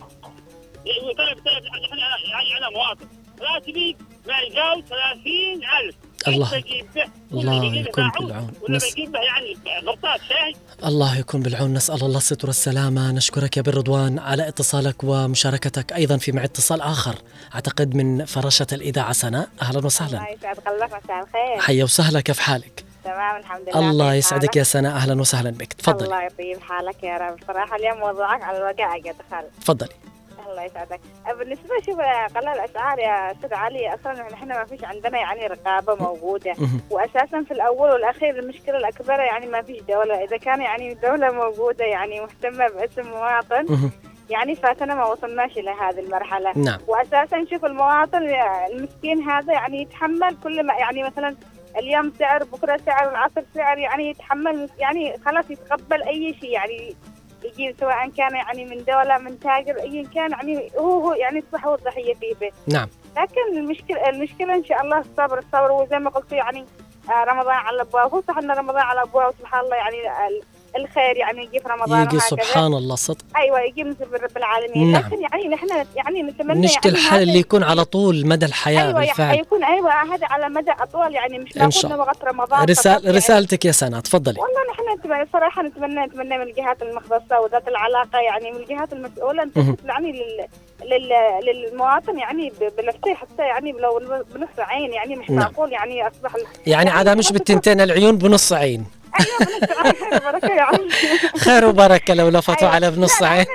[1.18, 1.98] طلب طلب إحنا
[2.32, 3.06] يعني أنا مواطن.
[3.42, 3.98] راتبي
[4.28, 5.96] ما يجاوز 30000
[6.28, 6.64] الله-؟
[7.34, 8.54] الله يكون؟ بالعون.
[8.70, 9.58] نس- يعني
[10.86, 11.74] الله يكون بالعون.
[11.74, 13.12] نسأل الله الستر والسلامة.
[13.12, 17.16] نشكرك يا بالرضوان على اتصالك ومشاركتك أيضا في مع اتصال آخر.
[17.56, 19.50] أعتقد من فرشة الإذاعة سناء.
[19.62, 20.18] أهلا وسهلا.
[20.18, 21.60] الله يسعد قلبك مساء الخير.
[21.62, 22.22] حيا وسهلا.
[22.22, 24.92] كيف حالك؟ تمام الحمد لله الله يسعدك؟ يا سناء.
[24.96, 25.74] أهلا وسهلا بك.
[25.74, 26.06] تفضلي.
[26.06, 27.40] الله يطيب حالك يا رب.
[27.48, 29.90] صراحة اليوم موضوعك على الوقائع دخل تفضلي.
[30.50, 31.00] الله يسعدك.
[31.40, 32.00] بالنسبة شوف
[32.36, 36.54] غلاء الأسعار يا أستاذ علي أصلا نحن ما فيش عندنا يعني رقابة موجودة.
[36.58, 36.82] مهم.
[36.90, 40.24] وأساسا في الأول والأخير المشكلة الأكبر يعني ما فيش دولة.
[40.24, 43.92] إذا كان يعني دولة موجودة يعني مهتمة باسم مواطن.
[44.30, 46.58] يعني فاتنا ما وصلناش إلى هذه المرحلة.
[46.58, 46.80] نعم.
[46.88, 48.24] وأساسا شوف المواطن
[48.72, 51.36] المسكين هذا يعني يتحمل كل ما يعني مثلا
[51.78, 56.96] اليوم سعر بكرة سعر العصر سعر يعني يتحمل يعني خلاص يتقبل أي شيء يعني
[57.44, 61.66] يجي سواء كان يعني من دولة من تاجر أيا كان يعني هو هو يعني يصبح
[61.66, 62.88] هو الضحية فيه به نعم.
[63.18, 66.66] لكن المشكلة المشكلة إن شاء الله الصبر الصبر وزي ما قلت يعني
[67.10, 69.98] آه، رمضان على الابواب هو صح إن رمضان على الابواب سبحان الله يعني
[70.78, 72.20] الخير يعني يجي في رمضان يجي.
[72.20, 75.02] سبحان الله صدق أيوه يجي من رب العالمين نعم.
[75.02, 79.00] لكن يعني نحن يعني نتمنى نشتي يعني هذا- اللي يكون على طول مدى الحياة أيوه
[79.00, 83.04] بالفعل يكون أيوه هذا على مدى أطول يعني مش إن شاء ناخذ وقت رمضان رسال
[83.06, 83.18] يعني.
[83.18, 88.20] رسالتك يا سناء تفضلي والله نحن نتمنى صراحة نتمنى نتمنى من الجهات المختصة وذات العلاقة
[88.20, 90.48] يعني من الجهات المسؤوله ان يعني لل
[90.90, 91.10] لل
[91.46, 94.00] للمواطن يعني بنفسه حتى يعني لو
[94.36, 95.40] بنص عين يعني مش نعم.
[95.40, 96.32] معقول يعني أصبح
[96.68, 98.86] يعني عادة مش بالتنتين العيون بنص عين
[100.44, 100.90] يعني
[101.38, 102.76] خير وبركة لو لفتوا أيوة.
[102.76, 103.46] على بنص عين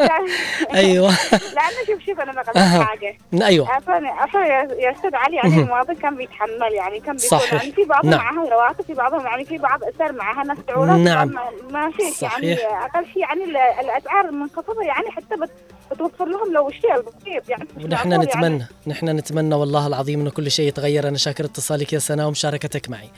[0.00, 0.26] يعني-
[0.74, 1.08] أيوة
[1.54, 5.48] لأنه شوف شوف أنا بقول حاجة أيوة عفوا عفوا يا أستاذ علي يعني.
[5.62, 7.52] المواطن كان بيتحمل يعني كان بيكون صحيح.
[7.54, 8.20] يعني في بعضهم نعم.
[8.20, 11.34] معها رواتب في بعضهم يعني في بعض اسر معها ناس تعولات نعم.
[11.70, 12.54] ما, فيش يعني.
[12.54, 15.50] أقل شيء يعني ال- الأسعار منخفضه يعني حتى بت-
[15.94, 20.68] بتوفر لهم لو الشيء البسيط يعني ونحن نتمنى نحن نتمنى والله العظيم إنه كل شيء
[20.68, 21.08] يتغير.
[21.08, 23.10] أنا شاكر اتصالك يا سناء ومشاركتك معي.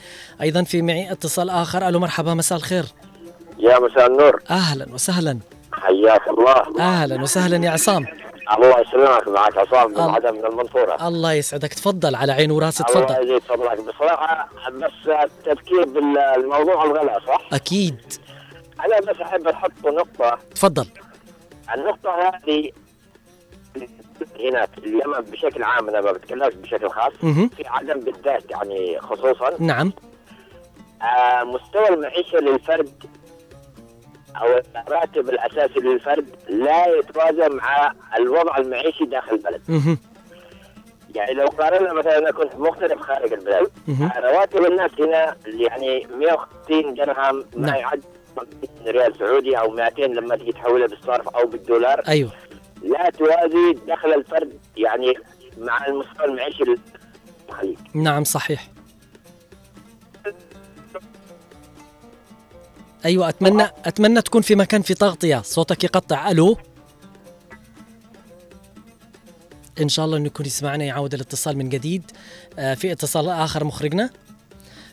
[0.43, 1.89] أيضا في معي اتصال آخر.
[1.89, 2.85] ألو مرحبا مساء الخير.
[3.59, 4.43] يا مساء النور.
[4.51, 5.39] أهلا وسهلا.
[5.73, 6.81] حياك الله.
[6.81, 8.07] أهلا وسهلا يا عصام.
[8.57, 10.13] الله يسلمك معك عصام بن الله.
[10.13, 11.09] عدم من المنصورة.
[11.09, 11.75] الله يسعدك.
[11.75, 13.25] تفضل على عين وراس الله تفضل.
[13.25, 13.81] يزيد فضلك.
[13.81, 17.97] بصراحة بس التفكير بالموضوع الغلاء صح؟ أكيد.
[18.85, 20.39] أنا بس أحب أحط نقطة.
[20.55, 20.87] تفضل.
[21.75, 22.71] النقطة هذه
[24.41, 27.49] هنا في اليمن بشكل عام أنا ما بتكلمش بشكل خاص مهم.
[27.49, 29.93] في عدن بالذات يعني خصوصا نعم
[31.03, 33.05] آه مستوى المعيشة للفرد
[34.37, 39.99] أو الراتب الأساسي للفرد لا يتوازن مع الوضع المعيشي داخل البلد مهم.
[41.15, 43.71] يعني لو قارنا مثلا أنا كنت مغترب خارج البلد.
[44.17, 47.75] رواتب الناس هنا يعني 150 درهم ما نعم.
[47.77, 48.03] يعد
[48.87, 52.01] ريال سعودي أو 200 لما تيجي تحولها بالصرف أو بالدولار.
[52.09, 52.33] أيوه.
[52.83, 55.15] لا توازي دخل الفرد يعني
[55.59, 56.65] مع المستوى المعيشي
[57.49, 58.69] للخليج نعم صحيح.
[63.05, 66.31] أيوه أتمنى أتمنى تكون في مكان في تغطيه صوتك يقطع.
[66.31, 66.57] ألو؟
[69.81, 72.11] إن شاء الله إنه يكون يسمعنا يعود الاتصال من جديد.
[72.59, 74.11] آه في اتصال آخر مخرجنا؟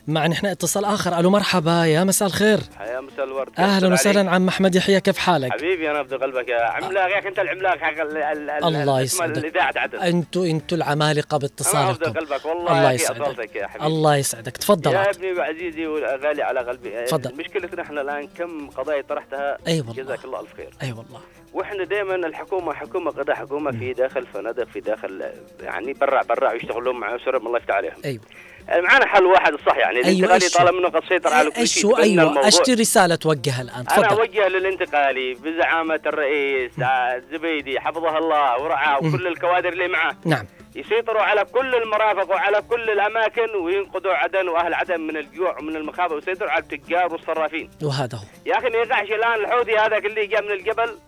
[0.06, 1.18] مع نحن اتصال آخر.
[1.18, 2.58] ألو مرحبا يا مساء الخير.
[2.80, 3.52] يا مساء الورد.
[3.58, 6.48] أهلا وسهلا عم محمد يحيى كيف حالك؟ حبيبي أنا افضل قلبك.
[6.48, 9.38] يا عملاق يا أخي أنت العملاق حق ال- ال- ال- الله يسعدك.
[9.38, 12.44] الإذاعة عدن أنتوا أنتوا العمالقة أنا أفضل باتصالكم قلبك.
[12.46, 13.56] والله الله يسعدك.
[13.56, 13.86] يا حبيبي.
[13.86, 14.56] الله يسعدك.
[14.56, 14.92] تفضل.
[14.92, 15.10] يا.
[15.10, 17.04] ابني وعزيزي والغالي على قلبي.
[17.04, 17.34] تفضل.
[17.36, 19.94] مشكلتنا إحنا الآن كم قضايا طرحتها؟ أي والله.
[19.94, 21.20] جزاك الله الف خير أي والله.
[21.52, 25.24] وإحنا دائما الحكومة حكومة قضاء حكومة في داخل فنادق في داخل
[25.60, 27.96] يعني برع برع ويشتغلون مع اسرهم الله يفتح عليهم.
[28.04, 28.22] أيوه.
[28.68, 31.98] معنا حل واحد الصح يعني أيوة، الانتقالي هو؟ طالما انه قد سيطر على كل شيء
[31.98, 32.48] أيوه.
[32.48, 34.18] اشتي رسالة توجهها الآن؟ أنا تفضل.
[34.18, 38.98] أوجه للانتقالي بزعامة الرئيس الزبيدي حفظه الله ورعاه.
[38.98, 40.46] وكل الكوادر اللي معه نعم.
[40.74, 46.12] يسيطروا على كل المرافق وعلى كل الأماكن وينقذوا عدن وأهل عدن من الجوع ومن المخاوف
[46.12, 47.70] ويسيطروا على التجار والصرافين.
[47.82, 48.24] وهذا هو.
[48.46, 50.98] يا أخي ما يقعش الآن الحوثي هذاك اللي جاء من الجبل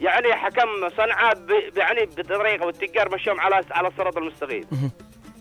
[0.00, 1.38] يعني حكم صنعاء
[1.76, 4.64] يعني بطريقة والتجار مشوهم على على الصراط المستقيم.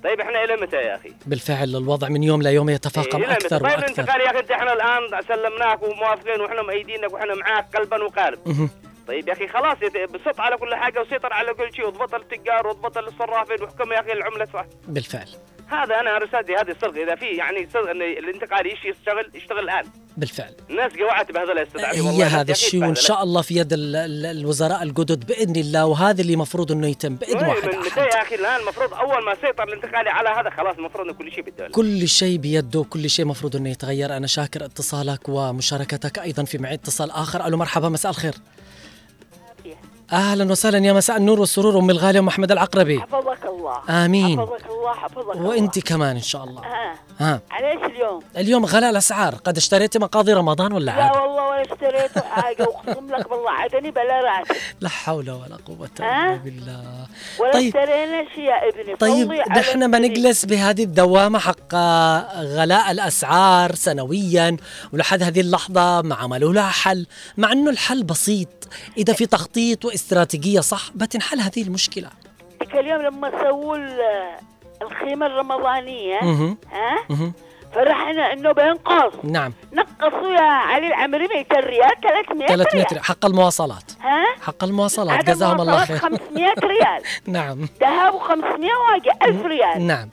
[0.04, 3.62] طيب إحنا إلى متى يا أخي؟ بالفعل الوضع من يوم ليوم يتفاقم إيه،؟ أكثر طيب
[3.62, 8.70] وأكثر الانتقال يا أخي إنت إحنا الآن سلمناك وموافقين وإحنا مأيدينك وإحنا معاك قلبا وقالب.
[9.08, 9.78] طيب يا أخي خلاص
[10.14, 14.12] بسط على كل حاجة وسيطر على كل شيء واضبط التجار واضبط الصرافين واحكم يا أخي
[14.12, 15.28] العملة صح بالفعل
[15.74, 19.86] هذا أنا رسالتي هذه الصدق إذا في يعني صدق إن الانتقال يشي يشتغل يشتغل الآن.
[20.18, 20.54] بالفعل.
[20.70, 21.68] الناس قوعت بهذا علي
[22.02, 22.96] هي هذا الشيء وإن.
[22.96, 27.16] شاء الله في يد ال- ال- الوزراء الجدد بإذن الله وهذا اللي المفروض إنه يتم
[27.16, 30.50] بإذن إيه، واحد من متى يا أخي؟ الآن المفروض أول ما سيطر الانتقالي على هذا
[30.50, 31.70] خلاص المفروض ان كل شيء بالدولة.
[31.72, 34.18] كل شيء بيده كل شيء مفروض إنه يتغير.
[34.18, 37.48] أنا شاكر اتصالك ومشاركتك أيضا في معي اتصال آخر.
[37.48, 38.34] ألو مرحبا مساء الخير.
[40.12, 43.00] أهلا وسهلا يا مساء النور والسرور أم الغاليه ام أحمد العقربي.
[43.00, 44.06] حفظك الله.
[44.06, 44.40] آمين.
[44.40, 45.50] حفظك الله حفظك الله.
[45.50, 46.62] وإنت كمان إن شاء الله.
[46.62, 47.42] ها ها.
[47.52, 49.36] على إيش اليوم؟ اليوم غلاء الأسعار.
[49.36, 52.20] قد اشتريتي مقاضي رمضان ولا لا عادي والله ولا اشتريت.
[52.20, 54.56] حاجة واقسم لك بالله عدني بلا راتب.
[54.82, 57.08] لا حول ولا قوة؟ إلا بالله.
[57.40, 57.76] ولا طيب.
[57.76, 58.96] اشترينا شيء يا ابني.
[58.96, 60.02] طيب نحن.
[60.02, 61.76] نجلس بهذه الدوامة حق
[62.36, 64.58] غلاء الأسعار سنويا
[64.94, 68.48] ولحد هذه اللحظة ما عملوا لها حل مع أنه الحل بسيط.
[68.98, 72.10] إذا في تخطيط واستراتيجية صح؟ بتنحل هذه المشكلة.
[72.60, 74.38] ذيك اليوم لما سووا ال-
[74.82, 76.20] الخيمة الرمضانية.
[76.72, 77.34] ها؟ مهم.
[77.76, 79.14] فرحنا إنه بينقص.
[79.24, 79.54] نعم.
[79.74, 83.04] نقصوا يا علي العمري 200 ريال 300 300 ريال.
[83.04, 83.84] حق المواصلات.
[84.02, 85.26] ها؟ حق المواصلات.
[85.26, 85.98] جزاهم الله خير.
[85.98, 87.04] 500 ريال.
[87.28, 87.68] نعم.
[87.82, 89.88] ذهب 500 واقع 1000 ريال.
[89.88, 90.10] نعم.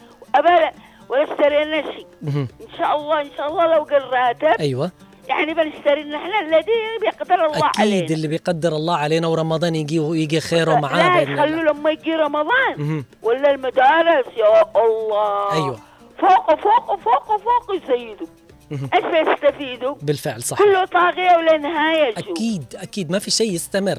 [1.08, 2.06] ولا اشترينا شيء.
[2.22, 2.46] إن
[2.78, 4.90] شاء الله إن شاء الله لو قل راتب أيوة.
[5.28, 8.14] يعني بنشتري نحن الذي بيقدر الله أكيد علينا.
[8.14, 12.74] اللي بيقدر الله علينا ورمضان يجي ويجي خيره معاه لا يخلوا لما يجي رمضان.
[12.76, 13.04] مهم.
[13.22, 15.52] ولا المدارس يا الله.
[15.52, 15.78] أيوه.
[16.18, 18.47] فوق فوق فوق فوق يزيدوا مهم.
[18.72, 23.10] إيش بيستفيدوا؟ بالفعل صح كله طاغية ولا نهاية شو أكيد أكيد.
[23.10, 23.98] ما في شيء يستمر.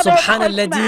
[0.00, 0.80] سبحان الذي.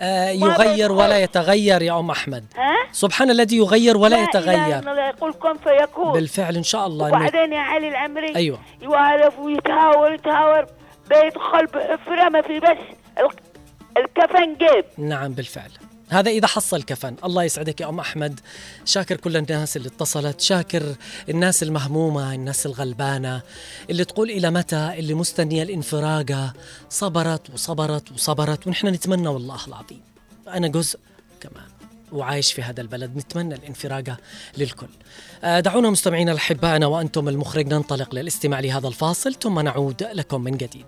[0.00, 0.92] آه يغير.
[0.92, 2.44] ولا يتغير يا أم أحمد.
[2.56, 4.78] ها؟ سبحان الذي يغير ولا لا يتغير.
[4.78, 6.12] الله يقول كن فيكون.
[6.12, 8.58] بالفعل إن شاء الله وبعدين يا علي العمري أيوه.
[8.82, 10.66] يوالف ويتهاور يتهاور
[11.10, 12.78] بيدخل بحفرة ما في بس
[13.18, 13.28] ال-
[13.96, 14.84] الكفن جيب.
[14.98, 15.70] نعم بالفعل.
[16.08, 17.16] هذا إذا حصل كفن.
[17.24, 18.40] الله يسعدك يا أم أحمد.
[18.84, 20.40] شاكر كل الناس اللي اتصلت.
[20.40, 20.94] شاكر
[21.28, 23.42] الناس المهمومة الناس الغلبانة
[23.90, 26.52] اللي تقول إلى متى؟ اللي مستنية الانفراجة
[26.90, 30.00] صبرت وصبرت وصبرت ونحن نتمنى والله العظيم.
[30.48, 30.98] أنا جزء
[31.40, 31.68] كمان
[32.12, 33.16] وعايش في هذا البلد.
[33.16, 34.16] نتمنى الانفراجة
[34.58, 34.88] للكل.
[35.44, 40.56] آه، دعونا مستمعينا الأحباء أنا وأنتم المخرج ننطلق للاستماع لهذا الفاصل ثم نعود لكم من
[40.56, 40.86] جديد.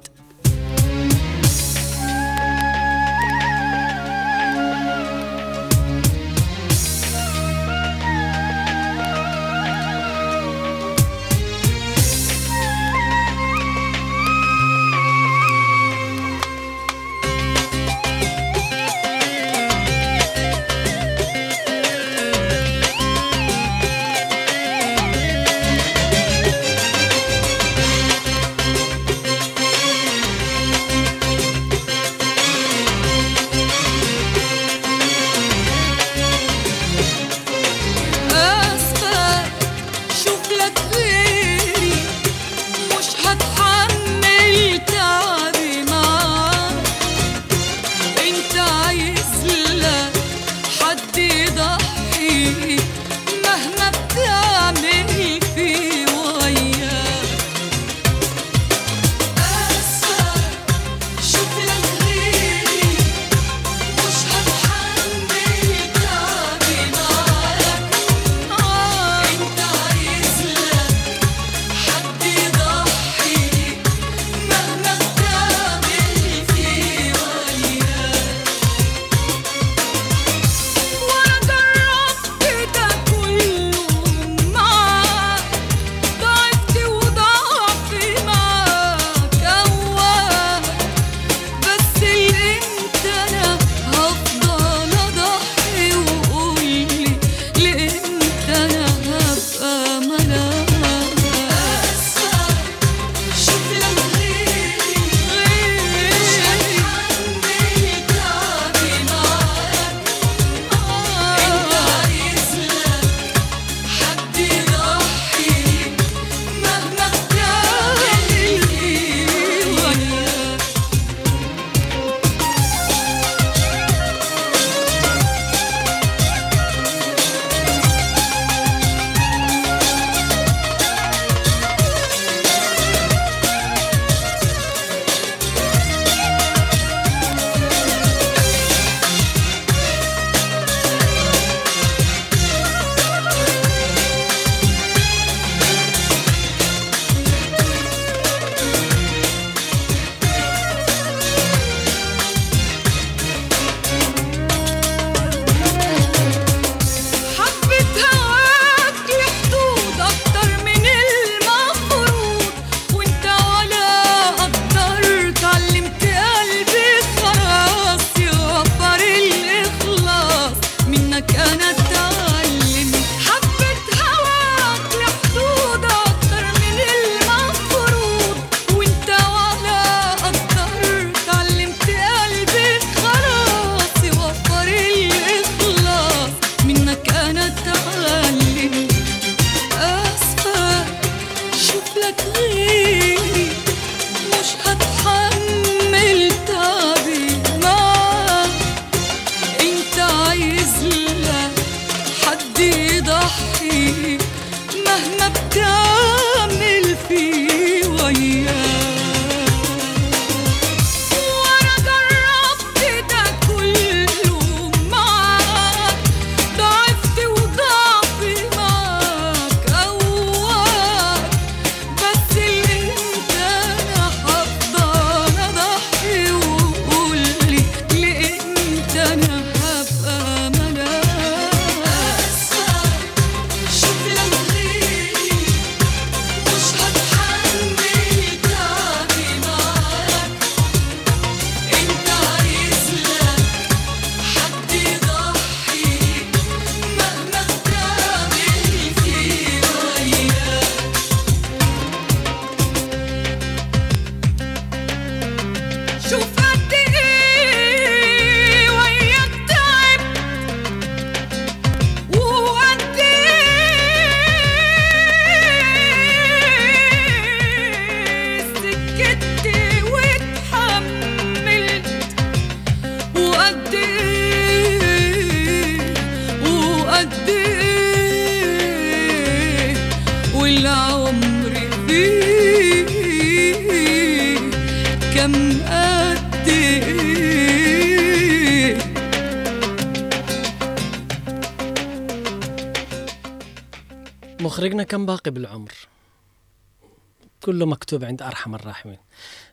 [297.87, 298.99] مكتوب عند أرحم الراحمين.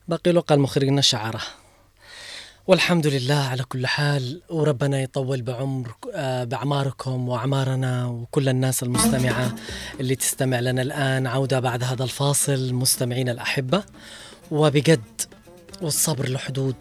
[0.07, 0.59] باقي له قال
[1.03, 1.41] شعره
[2.67, 9.55] والحمد لله على كل حال وربنا يطول بعمر آه، بأعماركم وأعمارنا وكل الناس المستمعة
[9.99, 11.27] اللي تستمع لنا الآن.
[11.27, 13.84] عودة بعد هذا الفاصل مستمعين الأحبة.
[14.51, 15.21] وبجد
[15.81, 16.75] والصبر له حدود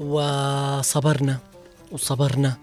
[0.00, 1.38] وصبرنا
[1.92, 2.56] وصبرنا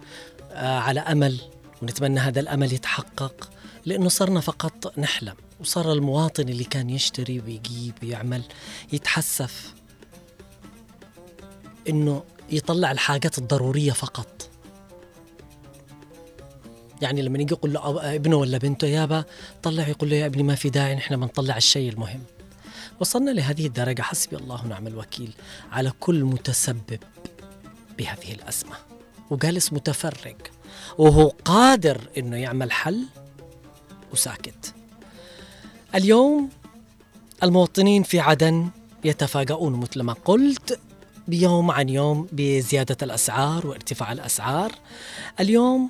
[0.51, 1.41] آه، على أمل.
[1.81, 3.49] ونتمنى هذا الأمل يتحقق
[3.85, 5.35] لأنه صرنا فقط نحلم.
[5.63, 8.43] وصار المواطن اللي كان يشتري ويجيب ويعمل
[8.93, 9.73] يتحسف
[11.89, 14.49] إنه يطلع الحاجات الضرورية فقط.
[17.01, 19.25] يعني لما يجي يقول له ابنه ولا بنته يابا
[19.63, 22.23] طلع يقول له يا ابني ما في داعي نحن بنطلع الشيء المهم.
[22.99, 25.33] وصلنا لهذه الدرجة حسبي الله ونعم الوكيل
[25.71, 26.99] على كل متسبب
[27.97, 28.75] بهذه الأزمة.
[29.29, 30.35] وجالس متفرج
[30.97, 33.05] وهو قادر إنه يعمل حل
[34.13, 34.73] وساكت.
[35.95, 36.49] اليوم
[37.43, 38.69] المواطنين في عدن
[39.03, 40.79] يتفاجؤون مثل ما قلت
[41.27, 44.71] بيوم عن يوم بزيادة الأسعار وارتفاع الأسعار.
[45.39, 45.89] اليوم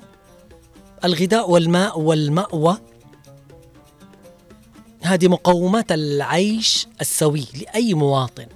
[1.04, 2.78] الغذاء والماء والمأوى
[5.02, 8.46] هذه مقومات العيش السوي لأي مواطن.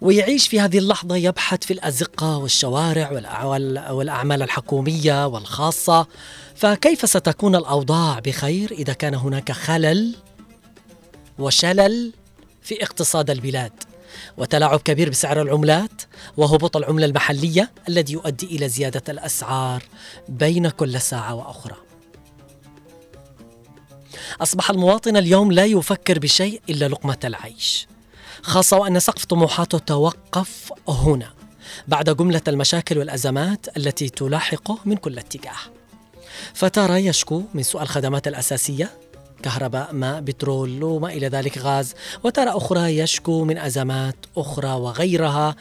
[0.00, 6.06] ويعيش في هذه اللحظة يبحث في الأزقة والشوارع والأع- وال- والأعمال الحكومية والخاصة.
[6.54, 10.14] فكيف ستكون الأوضاع بخير إذا كان هناك خلل
[11.38, 12.12] وشلل
[12.62, 13.72] في اقتصاد البلاد؟
[14.36, 16.02] وتلاعب كبير بسعر العملات
[16.36, 19.82] وهبوط العملة المحلية الذي يؤدي إلى زيادة الأسعار
[20.28, 21.76] بين كل ساعة وأخرى.
[24.40, 27.86] أصبح المواطن اليوم لا يفكر بشيء إلا لقمة العيش.
[28.42, 31.30] خاصة وأن سقف طموحاته توقف هنا
[31.88, 35.56] بعد جملة المشاكل والأزمات التي تلاحقه من كل اتجاه.
[36.54, 38.90] فترى يشكو من سوء الخدمات الأساسية
[39.42, 41.94] كهرباء ماء بترول وما إلى ذلك غاز.
[42.24, 45.56] وترى أخرى يشكو من أزمات أخرى وغيرها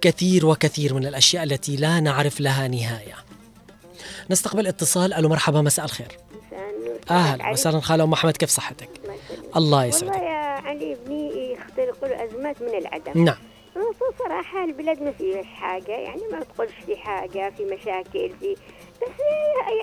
[0.00, 3.14] كثير وكثير من الأشياء التي لا نعرف لها نهاية.
[4.30, 5.14] نستقبل اتصال.
[5.14, 6.18] ألو مرحبا مساء الخير.
[7.10, 10.96] أهلا وسهلا خالة أم أحمد كيف صحتك؟ الله والله يسعدك يا علي
[11.80, 13.36] ابني يخترقوا الأزمات من العدم نعم
[14.18, 18.56] صراحة البلاد ما فيهاش حاجة يعني ما تقولش في حاجة في مشاكل في
[19.02, 19.20] بس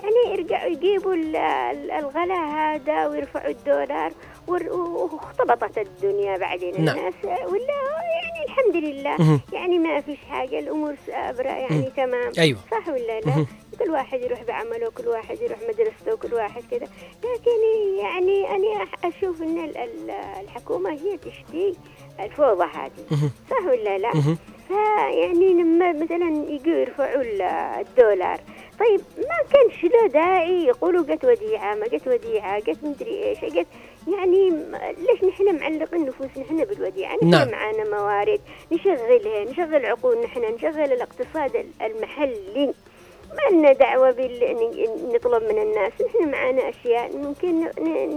[0.04, 4.12] يعني يرجعوا يجيبوا ال- ال- الغلاء هذا ويرفعوا الدولار
[4.48, 6.98] واختبطت الدنيا بعدين نعم.
[6.98, 7.74] الناس ولا
[8.14, 9.40] يعني الحمد لله.
[9.54, 11.92] يعني ما فيش حاجة الأمور سابرة يعني.
[11.98, 12.60] تمام أيوة.
[12.72, 13.46] صح ولا لا.
[13.80, 17.60] كل واحد يروح بعمله كل واحد يروح مدرسته كل واحد كذا لكن
[18.00, 19.78] يعني أنا أشوف ال-
[20.44, 21.76] الحكومة هي تشتي
[22.20, 23.30] الفوضى هذه.
[23.50, 24.12] صح ولا لا؟
[24.68, 27.42] فيعني لما مثلا يجوا يرفعوا ال-
[27.88, 28.40] الدولار
[28.80, 33.68] طيب ما كانش له داعي يقولوا جت وديعة ما جت وديعة جت مدري إيش جت
[34.08, 34.50] يعني
[34.98, 37.50] ليش نحن معلقين نفوسنا إحنا بالوديعة؟ نحن نعم.
[37.52, 42.74] معانا موارد نشغلها نشغل عقولنا إحنا نشغل الاقتصاد ال- المحلي.
[43.34, 44.10] ما لنا دعوة
[45.14, 45.92] نطلب من الناس.
[46.02, 47.18] نحن معانا أشياء.
[47.18, 47.60] ممكن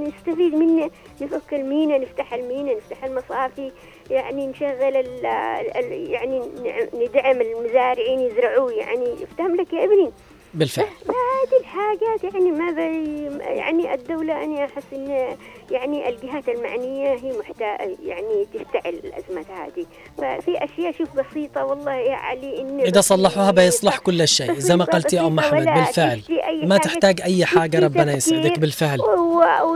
[0.05, 0.91] نستفيد منها.
[1.21, 3.73] نفك المينا نفتح المينا نفتح المصافي.
[4.11, 5.25] يعني نشغل ال
[6.11, 6.43] يعني
[6.95, 10.13] ندعم المزارعين يزرعوا يعني افتهم لك يا ابني.
[10.55, 10.87] بالفعل.
[10.87, 15.37] هذه الحاجات يعني ما بي يعني الدولة أنا أحس إن
[15.71, 19.87] يعني الجهات المعنية هي محتاجة يعني تفتعل الأزمات هذه.
[20.19, 24.85] ففي أشياء شوف بسيطة والله يا علي إن إذا صلحوها بيصلح كل شيء زي ما
[24.85, 26.23] قلت يا أم أحمد بالفعل.
[26.63, 29.01] ما تحتاج أي حاجة ربنا يسعدك بالفعل.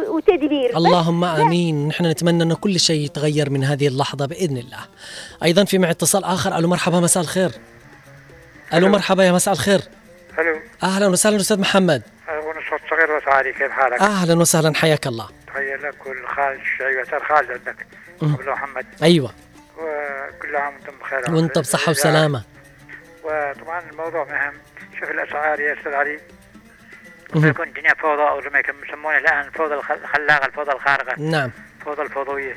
[0.09, 0.77] وتدبير.
[0.77, 1.89] اللهم آمين.
[1.89, 4.81] نحن نتمنى أن كل شيء يتغير من هذه اللحظة بإذن الله.
[5.43, 6.59] أيضا في معي اتصال آخر.
[6.59, 7.51] ألو مرحبا مساء الخير.
[8.75, 8.89] ألو.
[8.89, 9.81] مرحبا يا مساء الخير.
[10.85, 12.03] أهلا وسهلا أستاذ محمد.
[12.70, 15.28] صوت صغير بس عادي كيف حالك؟ أهلا وسهلا حياك الله.
[15.47, 17.87] تحية لك والخالد الشيعي وسار خالد عندك.
[18.22, 18.87] أبو محمد.
[19.03, 19.30] أيوه.
[19.78, 22.43] وكل عام وأنتم بخير وأنت بصحة وسلامة.
[23.24, 24.53] وطبعا الموضوع مهم.
[25.01, 26.20] شوف الاسعار يا أستاذ علي.
[27.37, 31.14] يكون الدنيا فوضى أو زي ما يسمونها الآن الفوضى الخ- الخلاقه الفوضى الخارقة.
[31.18, 31.51] نعم.
[31.80, 32.57] الفوضى الفوضوية.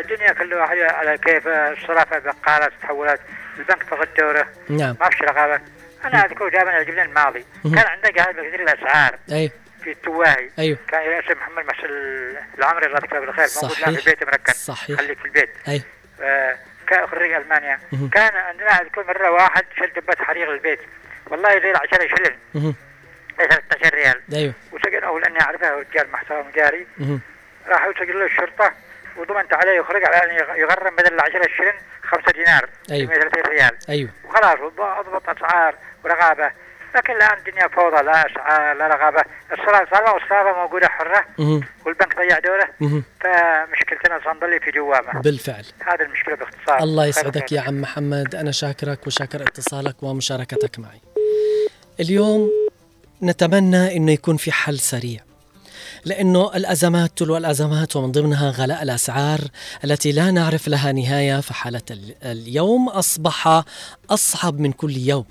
[0.00, 3.20] الدنيا كل واحد على كيف الصرافة بقالات تحولات
[3.58, 4.46] البنك فقد دوره.
[4.68, 4.96] نعم.
[5.00, 5.60] ما في رقابه
[6.04, 7.44] أنا أذكر دائما يعجبني الماضي.
[7.64, 9.18] كان عندنا جهاز بكثير الأسعار.
[9.32, 9.50] أي.
[9.84, 10.50] في التواهي.
[10.58, 10.78] أيوه.
[10.88, 11.88] كان ياسر محمد محسن
[12.58, 13.46] العمري الله يذكره بالخير.
[13.62, 14.00] موجود الآن في.
[14.00, 14.98] البيت مركز صحيح.
[15.00, 15.50] خليك في البيت.
[15.68, 15.82] أي.
[16.22, 17.80] آه، كان خريج المانيا.
[18.12, 20.80] كان عندنا أذكر مرة واحد شل دبات حريق البيت.
[21.26, 22.74] والله زي 10 شلن مهم.
[23.38, 24.22] 13 ريال.
[24.32, 24.52] أيوه.
[24.72, 26.86] وسجن اول اني أعرفه رجال محترم جاري.
[26.98, 27.20] مهم.
[27.66, 28.72] راح سجل له الشرطة.
[29.18, 31.72] وضمنت عليه يخرج على أن يغ- يغرم بدل 10 شلن
[32.10, 33.08] 5 دينار أيوه.
[33.10, 33.70] 130 ريال.
[33.88, 34.10] أيوه.
[34.24, 36.50] وخلاص وض- اضبط أسعار ورقابه
[36.94, 41.24] لكن الآن الدنيا فوضى لا أسعار لا رغبه الصرافه صار والصرافه موجودة حرة.
[41.38, 41.64] مهم.
[41.86, 43.02] والبنك ضيع دوله مهم.
[43.20, 45.64] فمشكلتنا سنظل في جوامه بالفعل.
[45.86, 46.78] هذه المشكلة باختصار.
[46.82, 47.52] الله يسعدك.
[47.52, 48.34] يا عم محمد.
[48.34, 51.00] أنا شاكرك وشاكر اتصالك ومشاركتك معي.
[52.00, 52.50] اليوم
[53.22, 55.20] نتمنى أنه يكون في حل سريع.
[56.04, 59.40] لأنه الأزمات تلو الأزمات ومن ضمنها غلاء الأسعار
[59.84, 63.62] التي لا نعرف لها نهاية فحالة ال- اليوم أصبح
[64.10, 65.24] أصعب من كل يوم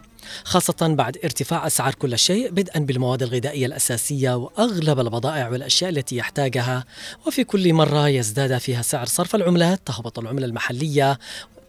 [0.43, 6.83] خاصة بعد ارتفاع أسعار كل شيء بدءا بالمواد الغذائية الأساسية وأغلب البضائع والأشياء التي يحتاجها.
[7.27, 11.19] وفي كل مرة يزداد فيها سعر صرف العملات تهبط العملة المحلية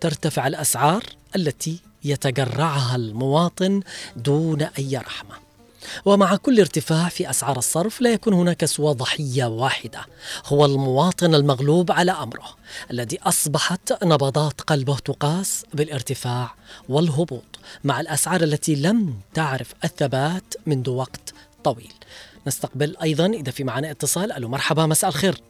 [0.01, 1.03] ترتفع الأسعار
[1.37, 3.81] التي يتجرعها المواطن
[4.17, 5.48] دون أي رحمة.
[6.05, 10.01] ومع كل ارتفاع في أسعار الصرف لا يكون هناك سوى ضحية واحدة.
[10.47, 12.49] هو المواطن المغلوب على أمره
[12.91, 16.55] الذي أصبحت نبضات قلبه تقاس بالارتفاع
[16.89, 21.93] والهبوط مع الأسعار التي لم تعرف الثبات منذ وقت طويل.
[22.47, 24.33] نستقبل أيضا إذا في معنا اتصال.
[24.33, 25.41] ألو مرحبا مساء الخير.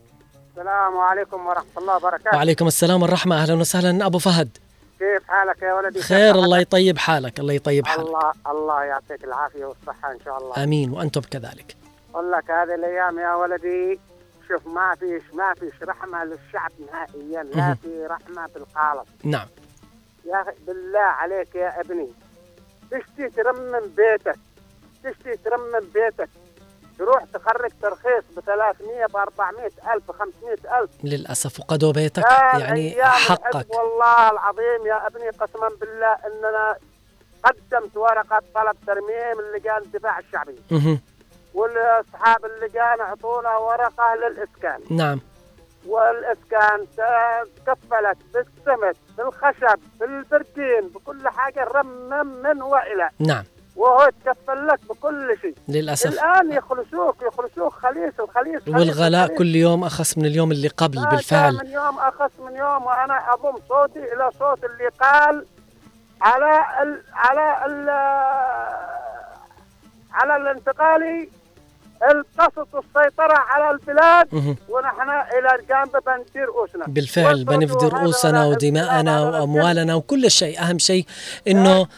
[0.51, 2.37] السلام عليكم ورحمة الله وبركاته.
[2.37, 3.43] وعليكم السلام والرحمة.
[3.43, 4.59] أهلا وسهلا أبو فهد.
[4.99, 8.01] كيف حالك يا ولدي؟ خير الله؟ يطيب حالك الله يطيب حالك.
[8.07, 10.65] الله الله يعطيك العافية والصحة إن شاء الله.
[10.65, 11.77] آمين وأنتم كذلك.
[12.15, 14.01] أقول لك هذه الأيام يا ولدي
[14.49, 17.75] شوف ما فيش ما فيش رحمة للشعب نهائيا لا.
[17.75, 19.47] في رحمة بالخالص نعم.
[20.25, 22.09] يا بالله عليك يا ابني
[22.91, 24.39] تشتي ترمم بيتك
[25.05, 26.29] تشتي ترمم بيتك.
[26.99, 30.91] تروح تخرج ترخيص ب 300 ب 400 ألف ب 500 ألف.
[31.05, 32.23] للأسف وقدوا بيتك.
[32.59, 33.67] يعني حقك.
[33.75, 36.77] والله العظيم يا ابني قسما بالله إننا
[37.45, 40.57] قدمت ورقة طلب ترميم اللجان الدفاع الشعبي.
[40.71, 41.01] مهم.
[41.55, 44.81] والأصحاب اللجان أعطونا ورقة للإسكان.
[44.97, 45.21] نعم.
[45.87, 53.11] والإسكان ت- تكفلت بالسمت بالخشب بالبركين بكل حاجة رمم من وإلى.
[53.19, 53.45] نعم.
[53.79, 55.55] وهو تكفل لك بكل شيء.
[55.69, 56.13] للأسف.
[56.13, 59.39] الآن يخلصوك يخلصوك خليص الخليص خليص والغلاء الخليص.
[59.39, 61.55] كل يوم أخس من اليوم اللي قبل هذا بالفعل.
[61.55, 65.47] من يوم أخص من يوم وأنا أضم صوتي إلى صوت اللي قال
[66.21, 67.89] على ال على ال
[70.13, 71.29] على الانتقالي
[72.11, 74.57] التقصت السيطرة على البلاد مهم.
[74.69, 80.61] ونحن إلى الجانب بندير رؤوسنا بالفعل بنفدي رؤوسنا ودماءنا وأموالنا وكل شيء.
[80.61, 81.07] أهم شيء
[81.49, 81.89] أنه آه.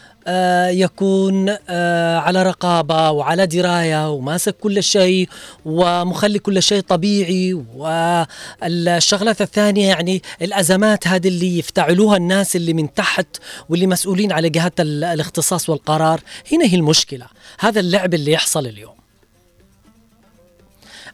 [0.71, 5.29] يكون آه على رقابة وعلى دراية وماسك كل شيء
[5.65, 7.55] ومخلي كل شيء طبيعي.
[7.75, 13.27] والشغلات الثانية يعني الأزمات هذه اللي يفتعلوها الناس اللي من تحت
[13.69, 16.21] واللي مسؤولين على جهات ال- الاختصاص والقرار.
[16.53, 17.27] هنا هي المشكلة.
[17.61, 18.95] هذا اللعب اللي يحصل اليوم.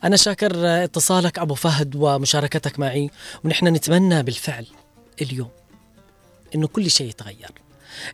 [0.05, 0.53] أنا شاكر
[0.85, 3.11] اتصالك أبو فهد ومشاركتك معي
[3.45, 4.67] ونحن نتمنى بالفعل
[5.23, 5.49] اليوم
[6.55, 7.51] أنه كل شيء يتغير.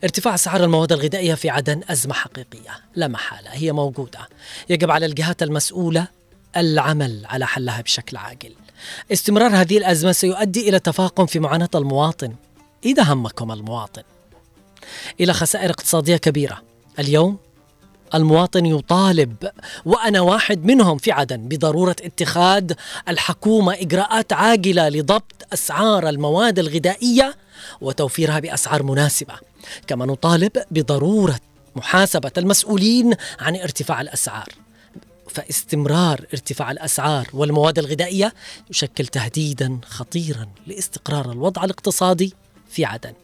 [0.04, 4.28] ارتفاع أسعار المواد الغذائية في عدن أزمة حقيقية لا محالة هي موجودة.
[4.70, 6.06] يجب على الجهات المسؤولة
[6.56, 8.54] العمل على حلها بشكل عاجل
[9.12, 12.34] استمرار هذه الأزمة سيؤدي إلى تفاقم في معاناة المواطن
[12.84, 14.02] إذا همكم المواطن.
[15.20, 16.62] إلى خسائر اقتصادية كبيرة.
[16.98, 17.38] اليوم
[18.14, 19.50] المواطن يطالب
[19.84, 22.72] وأنا واحد منهم في عدن بضرورة اتخاذ
[23.08, 27.36] الحكومة إجراءات عاجله لضبط أسعار المواد الغذائية
[27.80, 29.34] وتوفيرها بأسعار مناسبة.
[29.86, 31.40] كما نطالب بضرورة
[31.76, 34.48] محاسبة المسؤولين عن ارتفاع الأسعار.
[35.30, 38.34] فاستمرار ارتفاع الأسعار والمواد الغذائية
[38.70, 42.34] يشكل تهديدا خطيرا لاستقرار الوضع الاقتصادي
[42.70, 43.14] في عدن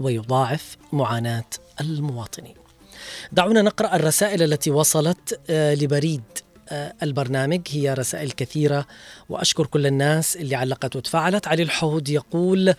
[0.00, 1.44] ويضاعف معاناة
[1.80, 2.54] المواطنين.
[3.32, 6.22] دعونا نقرأ الرسائل التي وصلت آه، لبريد
[6.68, 7.60] آه، البرنامج.
[7.70, 8.86] هي رسائل كثيرة
[9.28, 11.48] وأشكر كل الناس اللي علقت وتفاعلت.
[11.48, 12.74] علي الحود يقول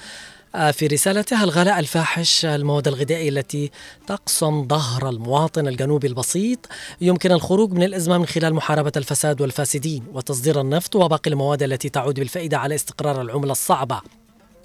[0.71, 3.71] في رسالته الغلاء الفاحش المواد الغذائية التي
[4.07, 6.59] تقسم ظهر المواطن الجنوبي البسيط
[7.01, 12.19] يمكن الخروج من الأزمة من خلال محاربة الفساد والفاسدين وتصدير النفط وباقي المواد التي تعود
[12.19, 14.01] بالفائدة على استقرار العملة الصعبة.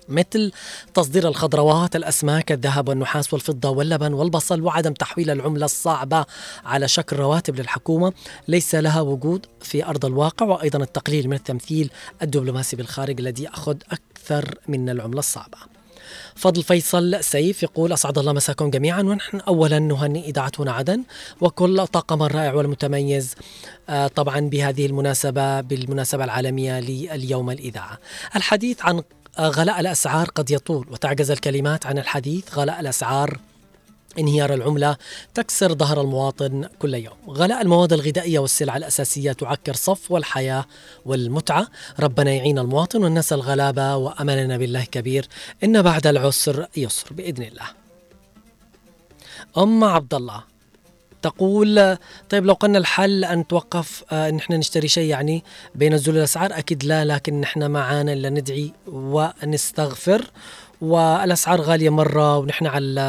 [0.09, 0.53] مثل
[0.95, 6.25] تصدير الخضروات الأسماك الذهب والنحاس والفضة واللبن والبصل وعدم تحويل العملة الصعبة
[6.65, 8.13] على شكل رواتب للحكومة.
[8.49, 11.91] ليس لها وجود في أرض الواقع وأيضا التقليل من التمثيل
[12.23, 15.59] الدبلوماسي بالخارج الذي يأخذ أكثر من العملة الصعبة.
[16.35, 21.05] فضل فيصل سيف يقول أسعد الله مساكم جميعا ونحن أولا نهنئ إذاعة هنا عدن
[21.41, 23.35] وكل طاقم الرائع والمتميز
[23.89, 27.99] آه، طبعا بهذه المناسبة بالمناسبة العالمية لليوم الإذاعة.
[28.37, 29.03] الحديث عن
[29.41, 32.59] غلاء الأسعار قد يطول وتعجز الكلمات عن الحديث.
[32.59, 33.39] غلاء الأسعار
[34.19, 34.97] انهيار العملة
[35.35, 37.17] تكسر ظهر المواطن كل يوم.
[37.29, 40.65] غلاء المواد الغذائية والسلع الأساسية تعكر صفو الحياة
[41.05, 41.69] والمتعة.
[42.01, 45.29] ربنا يعين المواطن والناس الغلابة وأملنا بالله كبير
[45.65, 47.67] إن بعد العسر يسر بإذن الله.
[49.59, 50.52] أم عبد الله
[51.23, 51.97] تقول
[52.31, 55.45] طيب لو قلنا الحل أن توقف آه، أن إحنا نشتري شيء يعني
[55.75, 60.31] بينزلوا الأسعار أكيد لا لكن نحن معانا إلا ندعي ونستغفر.
[60.81, 63.01] والأسعار غالية مرة ونحن على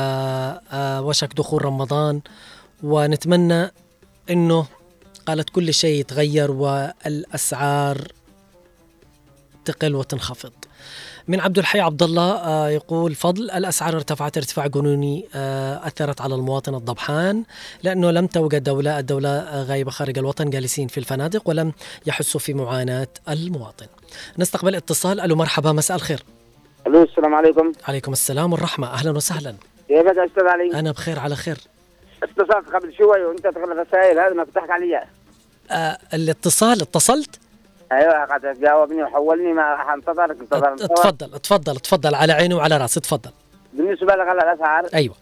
[0.72, 2.22] آه، وشك دخول رمضان.
[2.84, 3.72] ونتمنى
[4.30, 4.66] أنه
[5.28, 8.08] قالت كل شيء يتغير والأسعار
[9.66, 10.52] تقل وتنخفض.
[11.28, 16.36] من عبد الحي عبد الله آه، يقول فضل الأسعار ارتفعت ارتفاع جنوني آه، أثرت على
[16.36, 17.44] المواطن الضبحان
[17.84, 21.74] لأنه لم توجد دولة الدولة غايبة خارج الوطن جالسين في الفنادق ولم
[22.06, 23.86] يحسوا في معاناة المواطن.
[24.38, 26.24] نستقبل اتصال ألو مرحبا مساء الخير.
[26.88, 29.56] ألو السلام عليكم عليكم السلام والرحمة أهلا وسهلا.
[29.88, 31.58] كيفك يا أستاذ علي؟ أنا بخير على خير.
[32.24, 35.04] اتصلت قبل شوي وانت تغلق الرسائل هذا ما فتحك علي
[35.72, 37.43] آه الاتصال اتصلت؟
[37.98, 40.78] أيوه قد جاوبني وحولني ما راح انتظرك انتظر.
[40.78, 43.00] تفضل تفضل تفضل على عيني وعلى رأسي.
[43.00, 43.32] تفضل.
[43.74, 45.16] بالنسبة لغلاء الاسعار أيوه.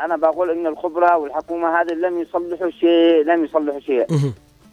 [0.00, 4.06] أنا بقول ان الخبراء والحكومة هذه لم يصلحوا شيء لم يصلحوا شيء.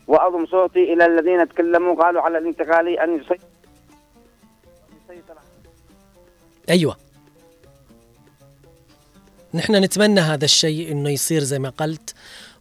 [0.07, 3.37] وأضم صوتي إلى الذين تكلموا قالوا على الانتقالي أن يسيطر.
[6.69, 6.95] أيوه.
[9.53, 12.15] نحن نتمنى هذا الشيء إنه يصير زي ما قلت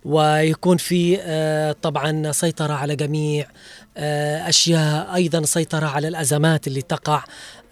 [0.04, 3.46] ويكون في آه، طبعا سيطرة على جميع
[4.00, 7.24] آه، أشياء أيضا سيطرة على الأزمات اللي تقع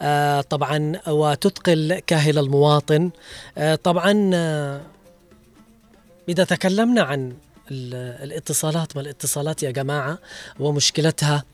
[0.03, 3.11] آه، طبعا وتثقل كاهل المواطن.
[3.59, 4.13] آه، طبعا
[6.29, 7.33] إذا تكلمنا عن
[7.71, 10.19] ال- الاتصالات ما الاتصالات يا جماعة
[10.61, 11.45] ومشكلتها؟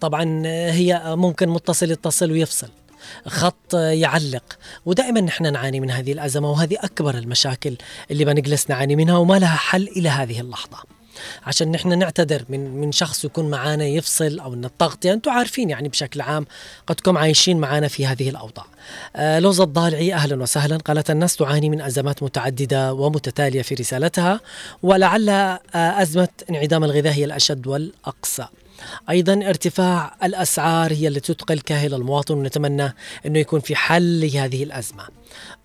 [0.00, 2.68] طبعا هي ممكن متصل يتصل ويفصل
[3.26, 7.76] خط يعلق ودائما نحن نعاني من هذه الأزمة وهذه أكبر المشاكل
[8.10, 10.78] اللي بنجلس نعاني منها وما لها حل إلى هذه اللحظة.
[11.46, 15.88] عشان نحن نعتذر من من شخص يكون معانا يفصل أو إن التغطيه أنتم عارفين يعني
[15.88, 16.46] بشكل عام
[16.86, 18.66] قد عايشين معانا في هذه الأوضاع.
[19.16, 24.40] آه لوزة الضالعي أهلا وسهلا قالت الناس تعاني من أزمات متعددة ومتتالية في رسالتها
[24.82, 28.46] ولعل آه أزمة انعدام الغذاء هي الأشد والأقصى.
[29.10, 32.94] أيضا ارتفاع الأسعار هي اللي تثقل كاهل المواطن ونتمنى
[33.26, 35.04] أنه يكون في حل لهذه الأزمة.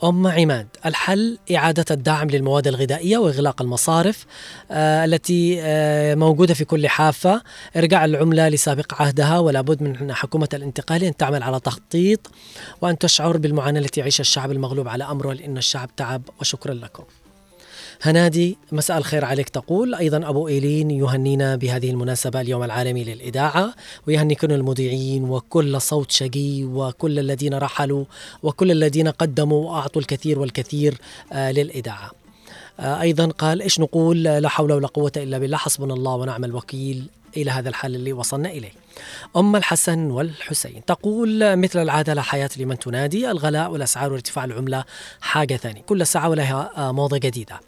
[0.03, 4.25] أم عماد الحل إعادة الدعم للمواد الغذائية وإغلاق المصارف
[4.71, 7.41] آه التي آه موجودة في كل حافة،
[7.77, 12.31] ارجاع العملة لسابق عهدها ولا بد من حكومة الانتقال أن تعمل على تخطيط
[12.81, 17.03] وأن تشعر بالمعاناة التي يعيشها الشعب المغلوب على امره لأن الشعب تعب وشكرا لكم.
[18.01, 19.95] هنادي مساء الخير عليك تقول.
[19.95, 23.73] أيضا أبو إيلين يهنينا بهذه المناسبة اليوم العالمي للإذاعة
[24.07, 28.05] ويهني كل المذيعين وكل صوت شقي وكل الذين رحلوا
[28.43, 30.97] وكل الذين قدموا وأعطوا الكثير والكثير
[31.33, 32.11] آه للإذاعة.
[32.79, 37.09] آه أيضا قال إيش نقول؟ لا حول ولا قوة إلا بالله حسبنا الله ونعم الوكيل.
[37.37, 38.71] إلى هذا الحل اللي وصلنا إليه.
[39.35, 44.83] أم الحسن والحسين تقول مثل العادة لا حياة لمن تنادي الغلاء والأسعار وارتفاع العملة
[45.21, 45.81] حاجة ثانية.
[45.81, 47.59] كل ساعة ولها آه موضة جديدة.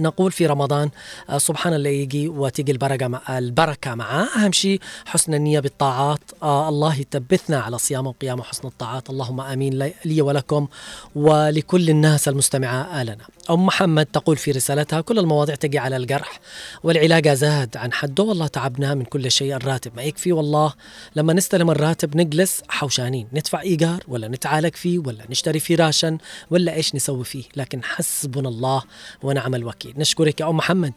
[0.00, 0.90] نقول في رمضان
[1.30, 4.26] آه، سبحان اللي يجي وتيجي البركة مع البركة معاه.
[4.36, 6.20] أهم شيء حسن النية بالطاعات.
[6.42, 9.10] آه الله يثبتنا على صيام وقيام وحسن الطاعات.
[9.10, 9.72] اللهم آمين.
[10.04, 10.68] لي- ولكم
[11.14, 16.40] ولكل الناس المستمعة لنا أم محمد تقول في رسالتها كل المواضيع تجي على الجرح
[16.82, 19.54] والعلاج زاد عن حده والله تعبنا من كل شيء.
[19.56, 20.72] الراتب ما يكفي والله.
[21.16, 23.28] لما نستلم الراتب نجلس حوشانين.
[23.32, 26.18] ندفع إيجار ولا نتعالج فيه ولا نشتري فيه راشن
[26.50, 27.44] ولا إيش نسوي فيه.
[27.56, 28.82] لكن حسبنا الله
[29.22, 29.85] ونعم الوكيل.
[29.96, 30.40] نشكرك.
[30.40, 30.92] يا أم محمد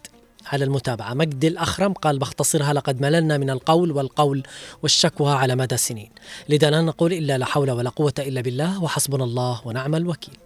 [0.45, 1.13] على المتابعة.
[1.13, 4.43] مجد الأخرم قال بختصرها لقد مللنا من القول والقول
[4.83, 6.11] والشكوى على مدى سنين.
[6.49, 10.37] لذا لا نقول إلا لا حول ولا قوة إلا بالله وحسبنا الله ونعم الوكيل.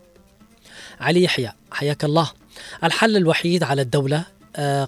[0.99, 2.31] علي يحيى حياك الله.
[2.83, 4.23] الحل الوحيد على الدولة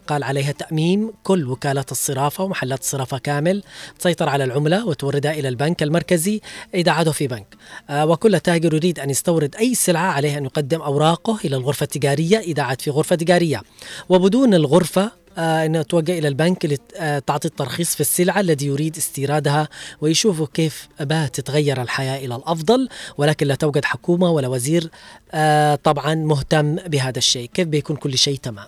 [0.07, 3.63] قال عليها تأميم كل وكالات الصرافة ومحلات الصرافة كامل
[3.99, 6.41] تسيطر على العملة وتوردها إلى البنك المركزي
[6.73, 7.55] إذا عادوا في بنك.
[7.89, 12.39] آه، وكل تاجر يريد أن يستورد أي سلعة عليه أن يقدم أوراقه إلى الغرفة التجارية
[12.39, 13.61] إذا عاد في غرفة تجارية.
[14.09, 19.67] وبدون الغرفة آه أنه توجه إلى البنك لتعطي الترخيص في السلعة الذي يريد استيرادها
[20.01, 24.89] ويشوفوا كيف بات تتغير الحياة إلى الأفضل ولكن لا توجد حكومة ولا وزير
[25.31, 27.49] آه طبعا مهتم بهذا الشيء.
[27.53, 28.67] كيف بيكون كل شيء تمام؟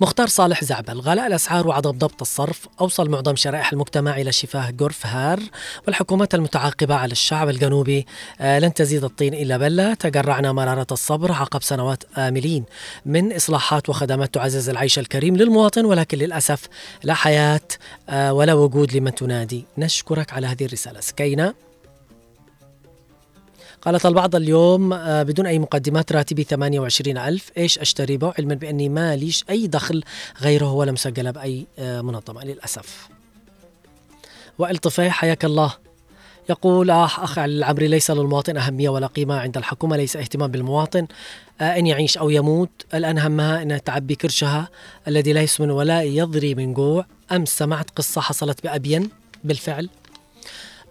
[0.00, 1.00] مختار صالح زعبل.
[1.00, 5.40] غلاء الأسعار وعدم ضبط الصرف أوصل معظم شرائح المجتمع إلى شفاه جرف هار
[5.86, 8.06] والحكومات المتعاقبة على الشعب الجنوبي.
[8.40, 12.64] آه لن تزيد الطين إلا بلة تجرعنا مرارة الصبر عقب سنوات آملين
[13.06, 16.68] من إصلاحات وخدمات تعزز العيش الكريم للمواطن ولكن للأسف
[17.02, 17.60] لا حياة
[18.08, 19.64] آه ولا وجود لمن تنادي.
[19.78, 21.00] نشكرك على هذه الرسالة.
[21.00, 21.54] سكينة
[23.82, 28.88] قالت البعض اليوم آه، بدون أي مقدمات راتبي 28 ألف إيش أشتري؟ به علما بأني
[28.88, 30.02] ما ليش أي دخل
[30.40, 33.08] غيره ولا مسجلة بأي آه، منظمة للأسف.
[34.58, 35.74] وائل حياك الله.
[36.50, 39.40] يقول آه أخ العمري ليس للمواطن أهمية ولا قيمة.
[39.40, 41.06] عند الحكومة ليس اهتمام بالمواطن
[41.60, 42.70] آه إن يعيش أو يموت.
[42.94, 44.68] الآن همها أن تعبي كرشها
[45.08, 47.06] الذي لا يسمن ولا يضري من جوع.
[47.32, 49.10] أمس سمعت قصة حصلت بأبين؟
[49.44, 49.88] بالفعل.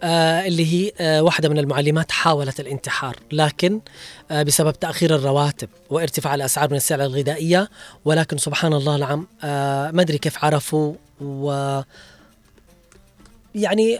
[0.04, 3.80] اللي هي آه واحدة من المعلمات حاولت الانتحار لكن
[4.30, 7.70] آه بسبب تأخير الرواتب وارتفاع الأسعار من السلع الغذائية
[8.04, 11.80] ولكن سبحان الله العم آه ما أدري كيف عرفوا و
[13.54, 13.98] يعني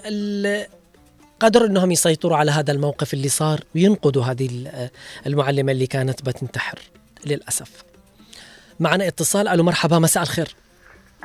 [1.40, 4.88] قدروا إنهم يسيطروا على هذا الموقف اللي صار وينقذوا هذه ال-
[5.26, 6.78] المعلمة اللي كانت بتنتحر
[7.26, 7.70] للأسف.
[8.80, 10.54] معنا اتصال ألو مرحبا مساء الخير.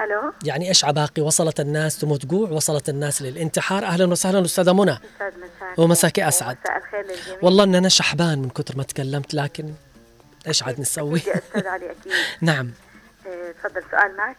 [0.04, 4.92] ألو؟ يعني إيش عباقي؟ وصلت الناس تموت جوع؟ وصلت الناس للانتحار؟ أهلا وسهلا أستاذة منى.
[4.92, 6.58] أستاذ مساك ومساكي أسعد.
[6.64, 7.40] مساء الخير للجميع.
[7.42, 9.74] والله إن أنا شحبان من كثر ما تكلمت لكن
[10.48, 12.12] إيش عاد نسوي؟ أستاذ علي أكيد.
[12.42, 12.72] نعم.
[13.28, 14.38] آه، تفضل سؤال معك.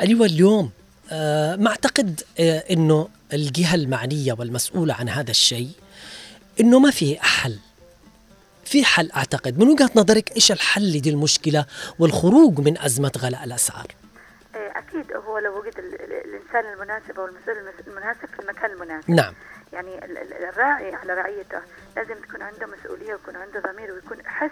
[0.00, 0.70] أيوه اليوم
[1.12, 5.70] آه ما أعتقد آه إنه الجهة المعنية والمسؤولة عن هذا الشيء
[6.60, 7.58] إنه ما في حل.
[8.64, 9.58] في حل أعتقد.
[9.58, 11.64] من وجهة نظرك إيش الحل لدي المشكلة
[11.98, 13.86] والخروج من أزمة غلاء الأسعار
[14.54, 18.70] آه، أكيد هو لو وجد ال- ال- الانسان المناسب أو المسؤول المس- المناسب في المكان
[18.70, 19.10] المناسب.
[19.10, 19.34] نعم.
[19.72, 21.60] يعني ال- ال- الراعي على رعيته
[21.96, 24.50] لازم تكون عنده مسؤولية ويكون عنده ضمير ويكون حس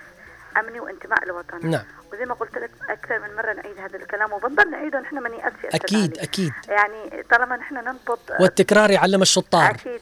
[0.57, 1.85] أمني وانتماء لوطنه نعم.
[2.13, 5.49] وزي ما قلت لك أكثر من مرة نعيد هذا الكلام وبنضل نعيده نحن ما يا
[5.49, 6.19] أستاذ أكيد.
[6.19, 6.53] أكيد.
[6.69, 9.71] يعني طالما نحن ننبض والتكرار يعلم الشطار.
[9.71, 10.01] أكيد.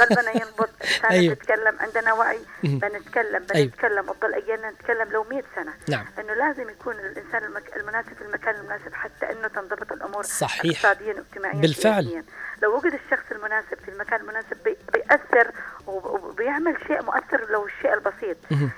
[0.00, 1.34] قلبنا ينبض لساننا أيوه.
[1.34, 2.38] تتكلم عندنا وعي.
[2.62, 3.42] بنتكلم.
[3.54, 6.04] بنتكلم وتضل أيامنا نتكلم لو 100 سنة نعم.
[6.18, 7.76] إنه لازم يكون الإنسان المك...
[7.76, 10.84] المناسب في المكان المناسب حتى إنه تنضبط الأمور صحيح.
[10.86, 12.04] اقتصاديا واجتماعيا بالفعل.
[12.04, 12.24] سياسياً.
[12.62, 14.76] لو وجد الشخص المناسب في المكان المناسب بي...
[14.92, 15.50] بيأثر
[15.86, 18.36] وب- وبيعمل شيء مؤثر لو الشيء البسيط.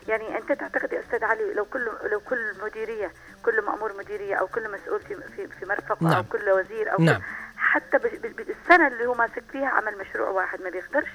[0.09, 4.47] يعني أنت تعتقد يا أستاذ علي لو كل لو كل مديرية كل مأمور مديرية أو
[4.47, 6.23] كل مسؤول في في, في مرفق أو نعم.
[6.23, 7.17] كل وزير أو نعم.
[7.17, 7.23] كل
[7.59, 11.09] حتى بالسنة اللي هو ماسك فيها عمل مشروع واحد ما بيقدرش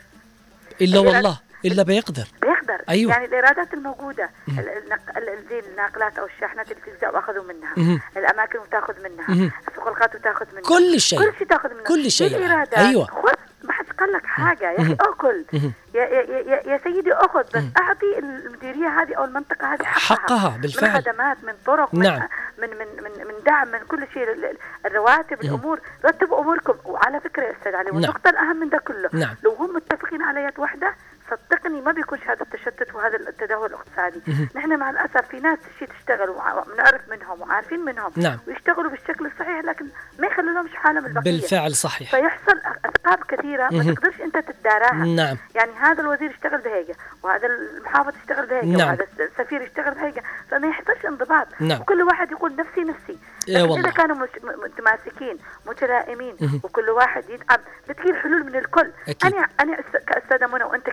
[0.82, 3.12] إلا والله إلا بيقدر بيقدر أيوة.
[3.12, 7.74] يعني الإيرادات الموجودة ال- النق- ال- ال- زي الناقلات أو الشاحنات اللي تلزق واخذوا منها
[7.78, 8.02] مهم.
[8.18, 9.52] الأماكن وتاخذ منها.
[9.70, 11.20] السوق وتاخذ منها كل شيء.
[11.20, 12.70] كل شيء تأخذ منها كل شيء يعني.
[12.78, 13.06] أيوة.
[13.06, 14.94] خذ ما حد قال لك حاجة يا أخي.
[14.94, 15.46] أكل.
[15.54, 20.58] يا, يا, يا, يا سيدي أخذ بس أعطي المديريه هذه أو المنطقة هذه حقها حقها
[20.62, 20.90] بالفعل.
[20.92, 22.28] من خدمات من طرق من نعم.
[22.58, 27.20] من من من, من دعم من كل شيء ال- ال- الرواتب الأمور رتبوا أموركم وعلى
[27.20, 27.96] فكرة يا أستاذ علي نعم.
[27.96, 29.36] والنقطة الأهم من ده كله نعم.
[29.44, 30.94] لو هم متفقين على يد واحدة
[31.32, 34.22] صدقني ما بيكونش هذا التشتت وهذا التدهور الاقتصادي.
[34.56, 38.40] نحن مع الأسف في ناس شيء تشتغل ونعرف منهم وعارفين منهم نعم.
[38.48, 39.86] ويشتغلوا بالشكل الصحيح لكن
[40.20, 43.94] ما يخلوا لهمش حالهم البقية بالفعل صحيح فيحصل اثقاب كثيرة ما.
[43.94, 45.38] تقدرش أنت تتداراها نعم.
[45.56, 48.88] يعني هذا الوزير اشتغل بهيجة وهذا المحافظ اشتغل بهيجة نعم.
[48.88, 51.82] وهذا السفير اشتغل بهيجة فما يحصلش انضباط نعم.
[51.82, 53.18] وكل واحد يقول نفسي نفسي
[53.48, 53.92] إيه والله.
[53.92, 56.36] كانوا متماسكين متلائمين.
[56.64, 59.34] وكل واحد يدعم بتجيب حلول من الكل أكيد.
[59.34, 59.78] أنا أنا
[60.08, 60.90] كأستاذة منى وأنت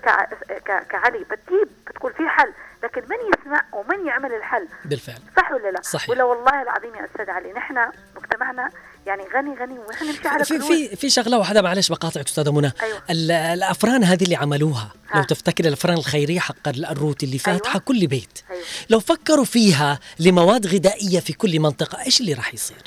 [0.88, 5.80] كعلي بتجيب بتقول في حل لكن من يسمع ومن يعمل الحل بالفعل صح ولا لا؟
[5.82, 6.10] صحيح.
[6.10, 7.78] ولا والله العظيم يا أستاذ علي نحن
[8.16, 8.70] مجتمعنا
[9.06, 12.72] يعني غني غني ونحن نمشي على في في في شغلة واحدة معلش بقاطعك أستاذة منى
[12.82, 12.98] أيوة.
[13.10, 14.97] ال- الأفران هذه اللي عملوها ها.
[15.14, 17.82] لو تفتكر الافران الخيريه حق الروت اللي فاتحة أيوة.
[17.84, 18.38] كل بيت.
[18.50, 18.62] أيوة.
[18.90, 22.82] لو فكروا فيها لمواد غذائية في كل منطقة إيش اللي راح يصير؟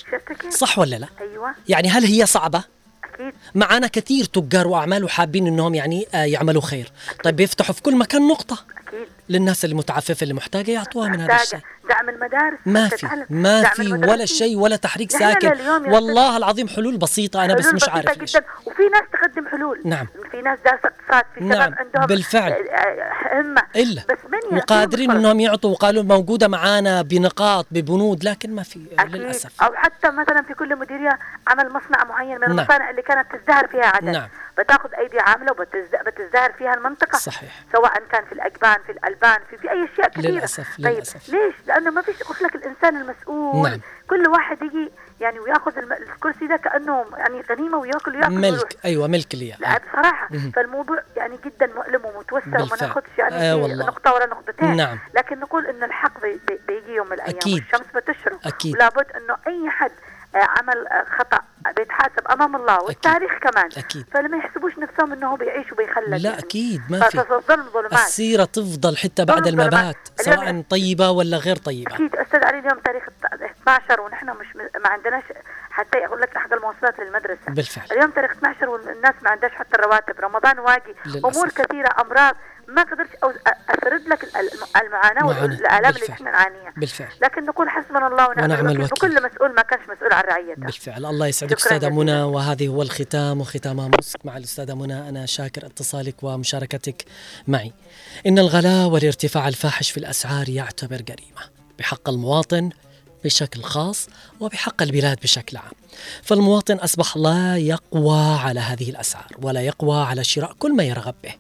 [0.50, 1.56] صح ولا لا؟ أيوه.
[1.70, 2.64] يعني هل هي صعبة؟
[3.04, 3.34] أكيد.
[3.56, 6.92] معنا كثير تجار وأعمال وحابين إنهم يعني آه، يعملوا خير.
[7.24, 8.66] طيب بيفتحوا في كل مكان نقطة.
[9.32, 11.60] للناس اللي متعففه اللي محتاجة يعطوها من هذا الشيء
[11.90, 13.26] دعم المدارس ما في.
[13.30, 14.26] ما في ولا.
[14.26, 18.46] شيء ولا تحريك ساكن والله العظيم حلول بسيطة أنا بس حلول مش بسيطة عارف جدا
[18.66, 20.08] وفي ناس تقدم حلول نعم.
[20.32, 22.52] في ناس دارسه اقتصاد في نعم، شباب عندهم بالفعل.
[22.52, 24.18] آه، آه، همة إلا بس
[24.52, 28.80] من وقادرين؟ إنهم يعطوا وقالوا موجودة معانا بنقاط ببنود لكن ما في.
[29.06, 32.60] للأسف أو حتى مثلا في كل مديرية عمل مصنع معين من نعم.
[32.60, 34.30] المصانع اللي كانت تزدهر فيها عدن نعم.
[34.58, 39.72] بتاخذ أيدي عاملة وبتزدهر فيها المنطقة صحيح سواء كان في الأجبان في الألبان في في
[39.72, 41.30] أي أشياء كثيرة للأسف، طيب للأسف.
[41.30, 43.80] ليش؟ لأنه ما فيش لك الإنسان المسؤول نعم.
[44.10, 48.52] كل واحد يجي يعني وياخذ الم- الكرسي ده كأنه يعني غنيمة وياكل وياكل ويروح.
[48.62, 50.52] ملك أيوه ملك لي لا بصراحة مهم.
[50.52, 52.78] فالموضوع يعني جدا مؤلم ومتوسع وما.
[52.82, 53.86] ناخدش يعني آه والله.
[53.86, 55.00] نقطة ولا نقطتين نعم.
[55.16, 57.54] لكن نقول إن الحق بي بي بيجي يوم من الأيام أكيد.
[57.72, 58.76] والشمس بتشرق أكيد.
[58.76, 59.92] ولابد إنه أي حد
[60.36, 61.40] عمل آه، خطأ
[61.78, 63.70] بيتحاسب أمام الله والتاريخ كمان.
[63.78, 64.06] أكيد.
[64.14, 66.40] فلما يحسبوش نفسهم إنه هو بيعيش وبيخلد لا يعني.
[66.40, 67.20] أكيد ما في.
[67.52, 69.74] الظلمات السيرة تفضل حتى بعد ظلمات.
[69.74, 69.96] الممات
[70.28, 71.96] اليوم- سواء طيبة ولا غير طيبة.
[71.96, 73.04] أكيد أستاذ علي اليوم تاريخ
[73.62, 75.24] 12 ونحن مش ما عندناش
[75.72, 77.40] حتى أقول لك حق المواصلات للمدرسة.
[77.48, 77.86] بالفعل.
[77.92, 80.20] اليوم تاريخ 12 والناس ما عندهاش حتى الرواتب.
[80.20, 81.26] رمضان واجي للأسف.
[81.26, 82.36] أمور كثيرة أمراض.
[82.76, 85.26] ما قدرت أو- افرد لك ال- الم- المعاناة.
[85.28, 86.10] والالام اللي.
[86.10, 88.84] إحنا نعانيها بالفعل لكن نقول حسبنا الله ونعم الوكيل.
[88.84, 91.90] وكل مسؤول ما كانش مسؤول عن رعيته بالفعل الله يسعدك أستاذة.
[91.90, 97.06] منى وهذه هو الختام وختام مسك مع الأستاذة منى أنا شاكر اتصالك ومشاركتك
[97.48, 97.74] معي
[98.28, 101.42] إن الغلاء والارتفاع الفاحش في الأسعار يعتبر جريمة
[101.80, 102.70] بحق المواطن
[103.24, 104.08] بشكل خاص
[104.40, 105.72] وبحق البلاد بشكل عام.
[106.24, 111.34] فالمواطن أصبح لا يقوى على هذه الأسعار ولا يقوى على شراء كل ما يرغب به.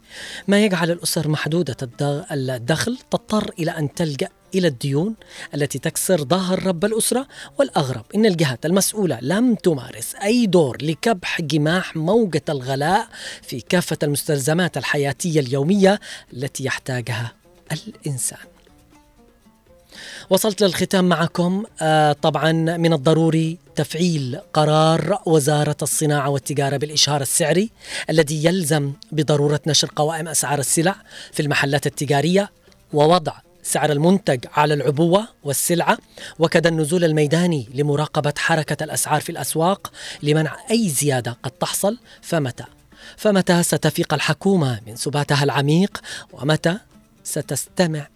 [0.47, 5.15] ما يجعل الأسر محدودة الد- الدخل تضطر إلى أن تلجأ إلى الديون
[5.55, 7.27] التي تكسر ظهر رب الأسرة
[7.59, 8.05] والأغرب.
[8.15, 13.07] إن الجهات المسؤولة لم تمارس أي دور لكبح جماح موجة الغلاء
[13.41, 15.99] في كافة المستلزمات الحياتية اليومية
[16.33, 17.31] التي يحتاجها
[17.71, 18.39] الإنسان.
[20.29, 21.63] وصلت للختام معكم.
[21.81, 27.71] آه طبعا من الضروري تفعيل قرار وزارة الصناعة والتجارة بالإشهار السعري
[28.09, 30.95] الذي يلزم بضرورة نشر قوائم أسعار السلع
[31.33, 32.51] في المحلات التجارية
[32.93, 33.33] ووضع
[33.63, 35.97] سعر المنتج على العبوة والسلعة
[36.39, 39.91] وكذا النزول الميداني لمراقبة حركة الأسعار في الأسواق
[40.23, 41.97] لمنع أي زيادة قد تحصل.
[42.21, 42.63] فمتى؟
[43.17, 46.01] فمتى ستفيق الحكومة من سباتها العميق؟
[46.33, 46.77] ومتى
[47.23, 48.07] ستستمع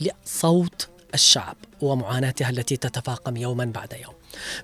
[0.00, 4.14] لصوت الشعب ومعاناتها التي تتفاقم يوما بعد يوم.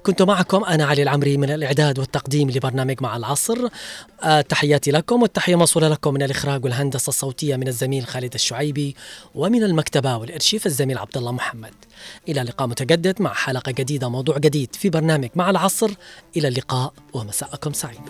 [0.03, 3.59] كنت معكم أنا علي العمري من الإعداد والتقديم لبرنامج مع العصر.
[4.23, 8.97] آه تحياتي لكم والتحية موصولة لكم من الإخراج والهندسة الصوتية من الزميل خالد الشعيبي
[9.35, 11.75] ومن المكتبة والإرشيف الزميل عبد الله محمد.
[12.29, 15.91] إلى لقاء متجدد مع حلقة جديدة موضوع جديد في برنامج مع العصر.
[16.37, 18.01] إلى اللقاء ومساءكم سعيد.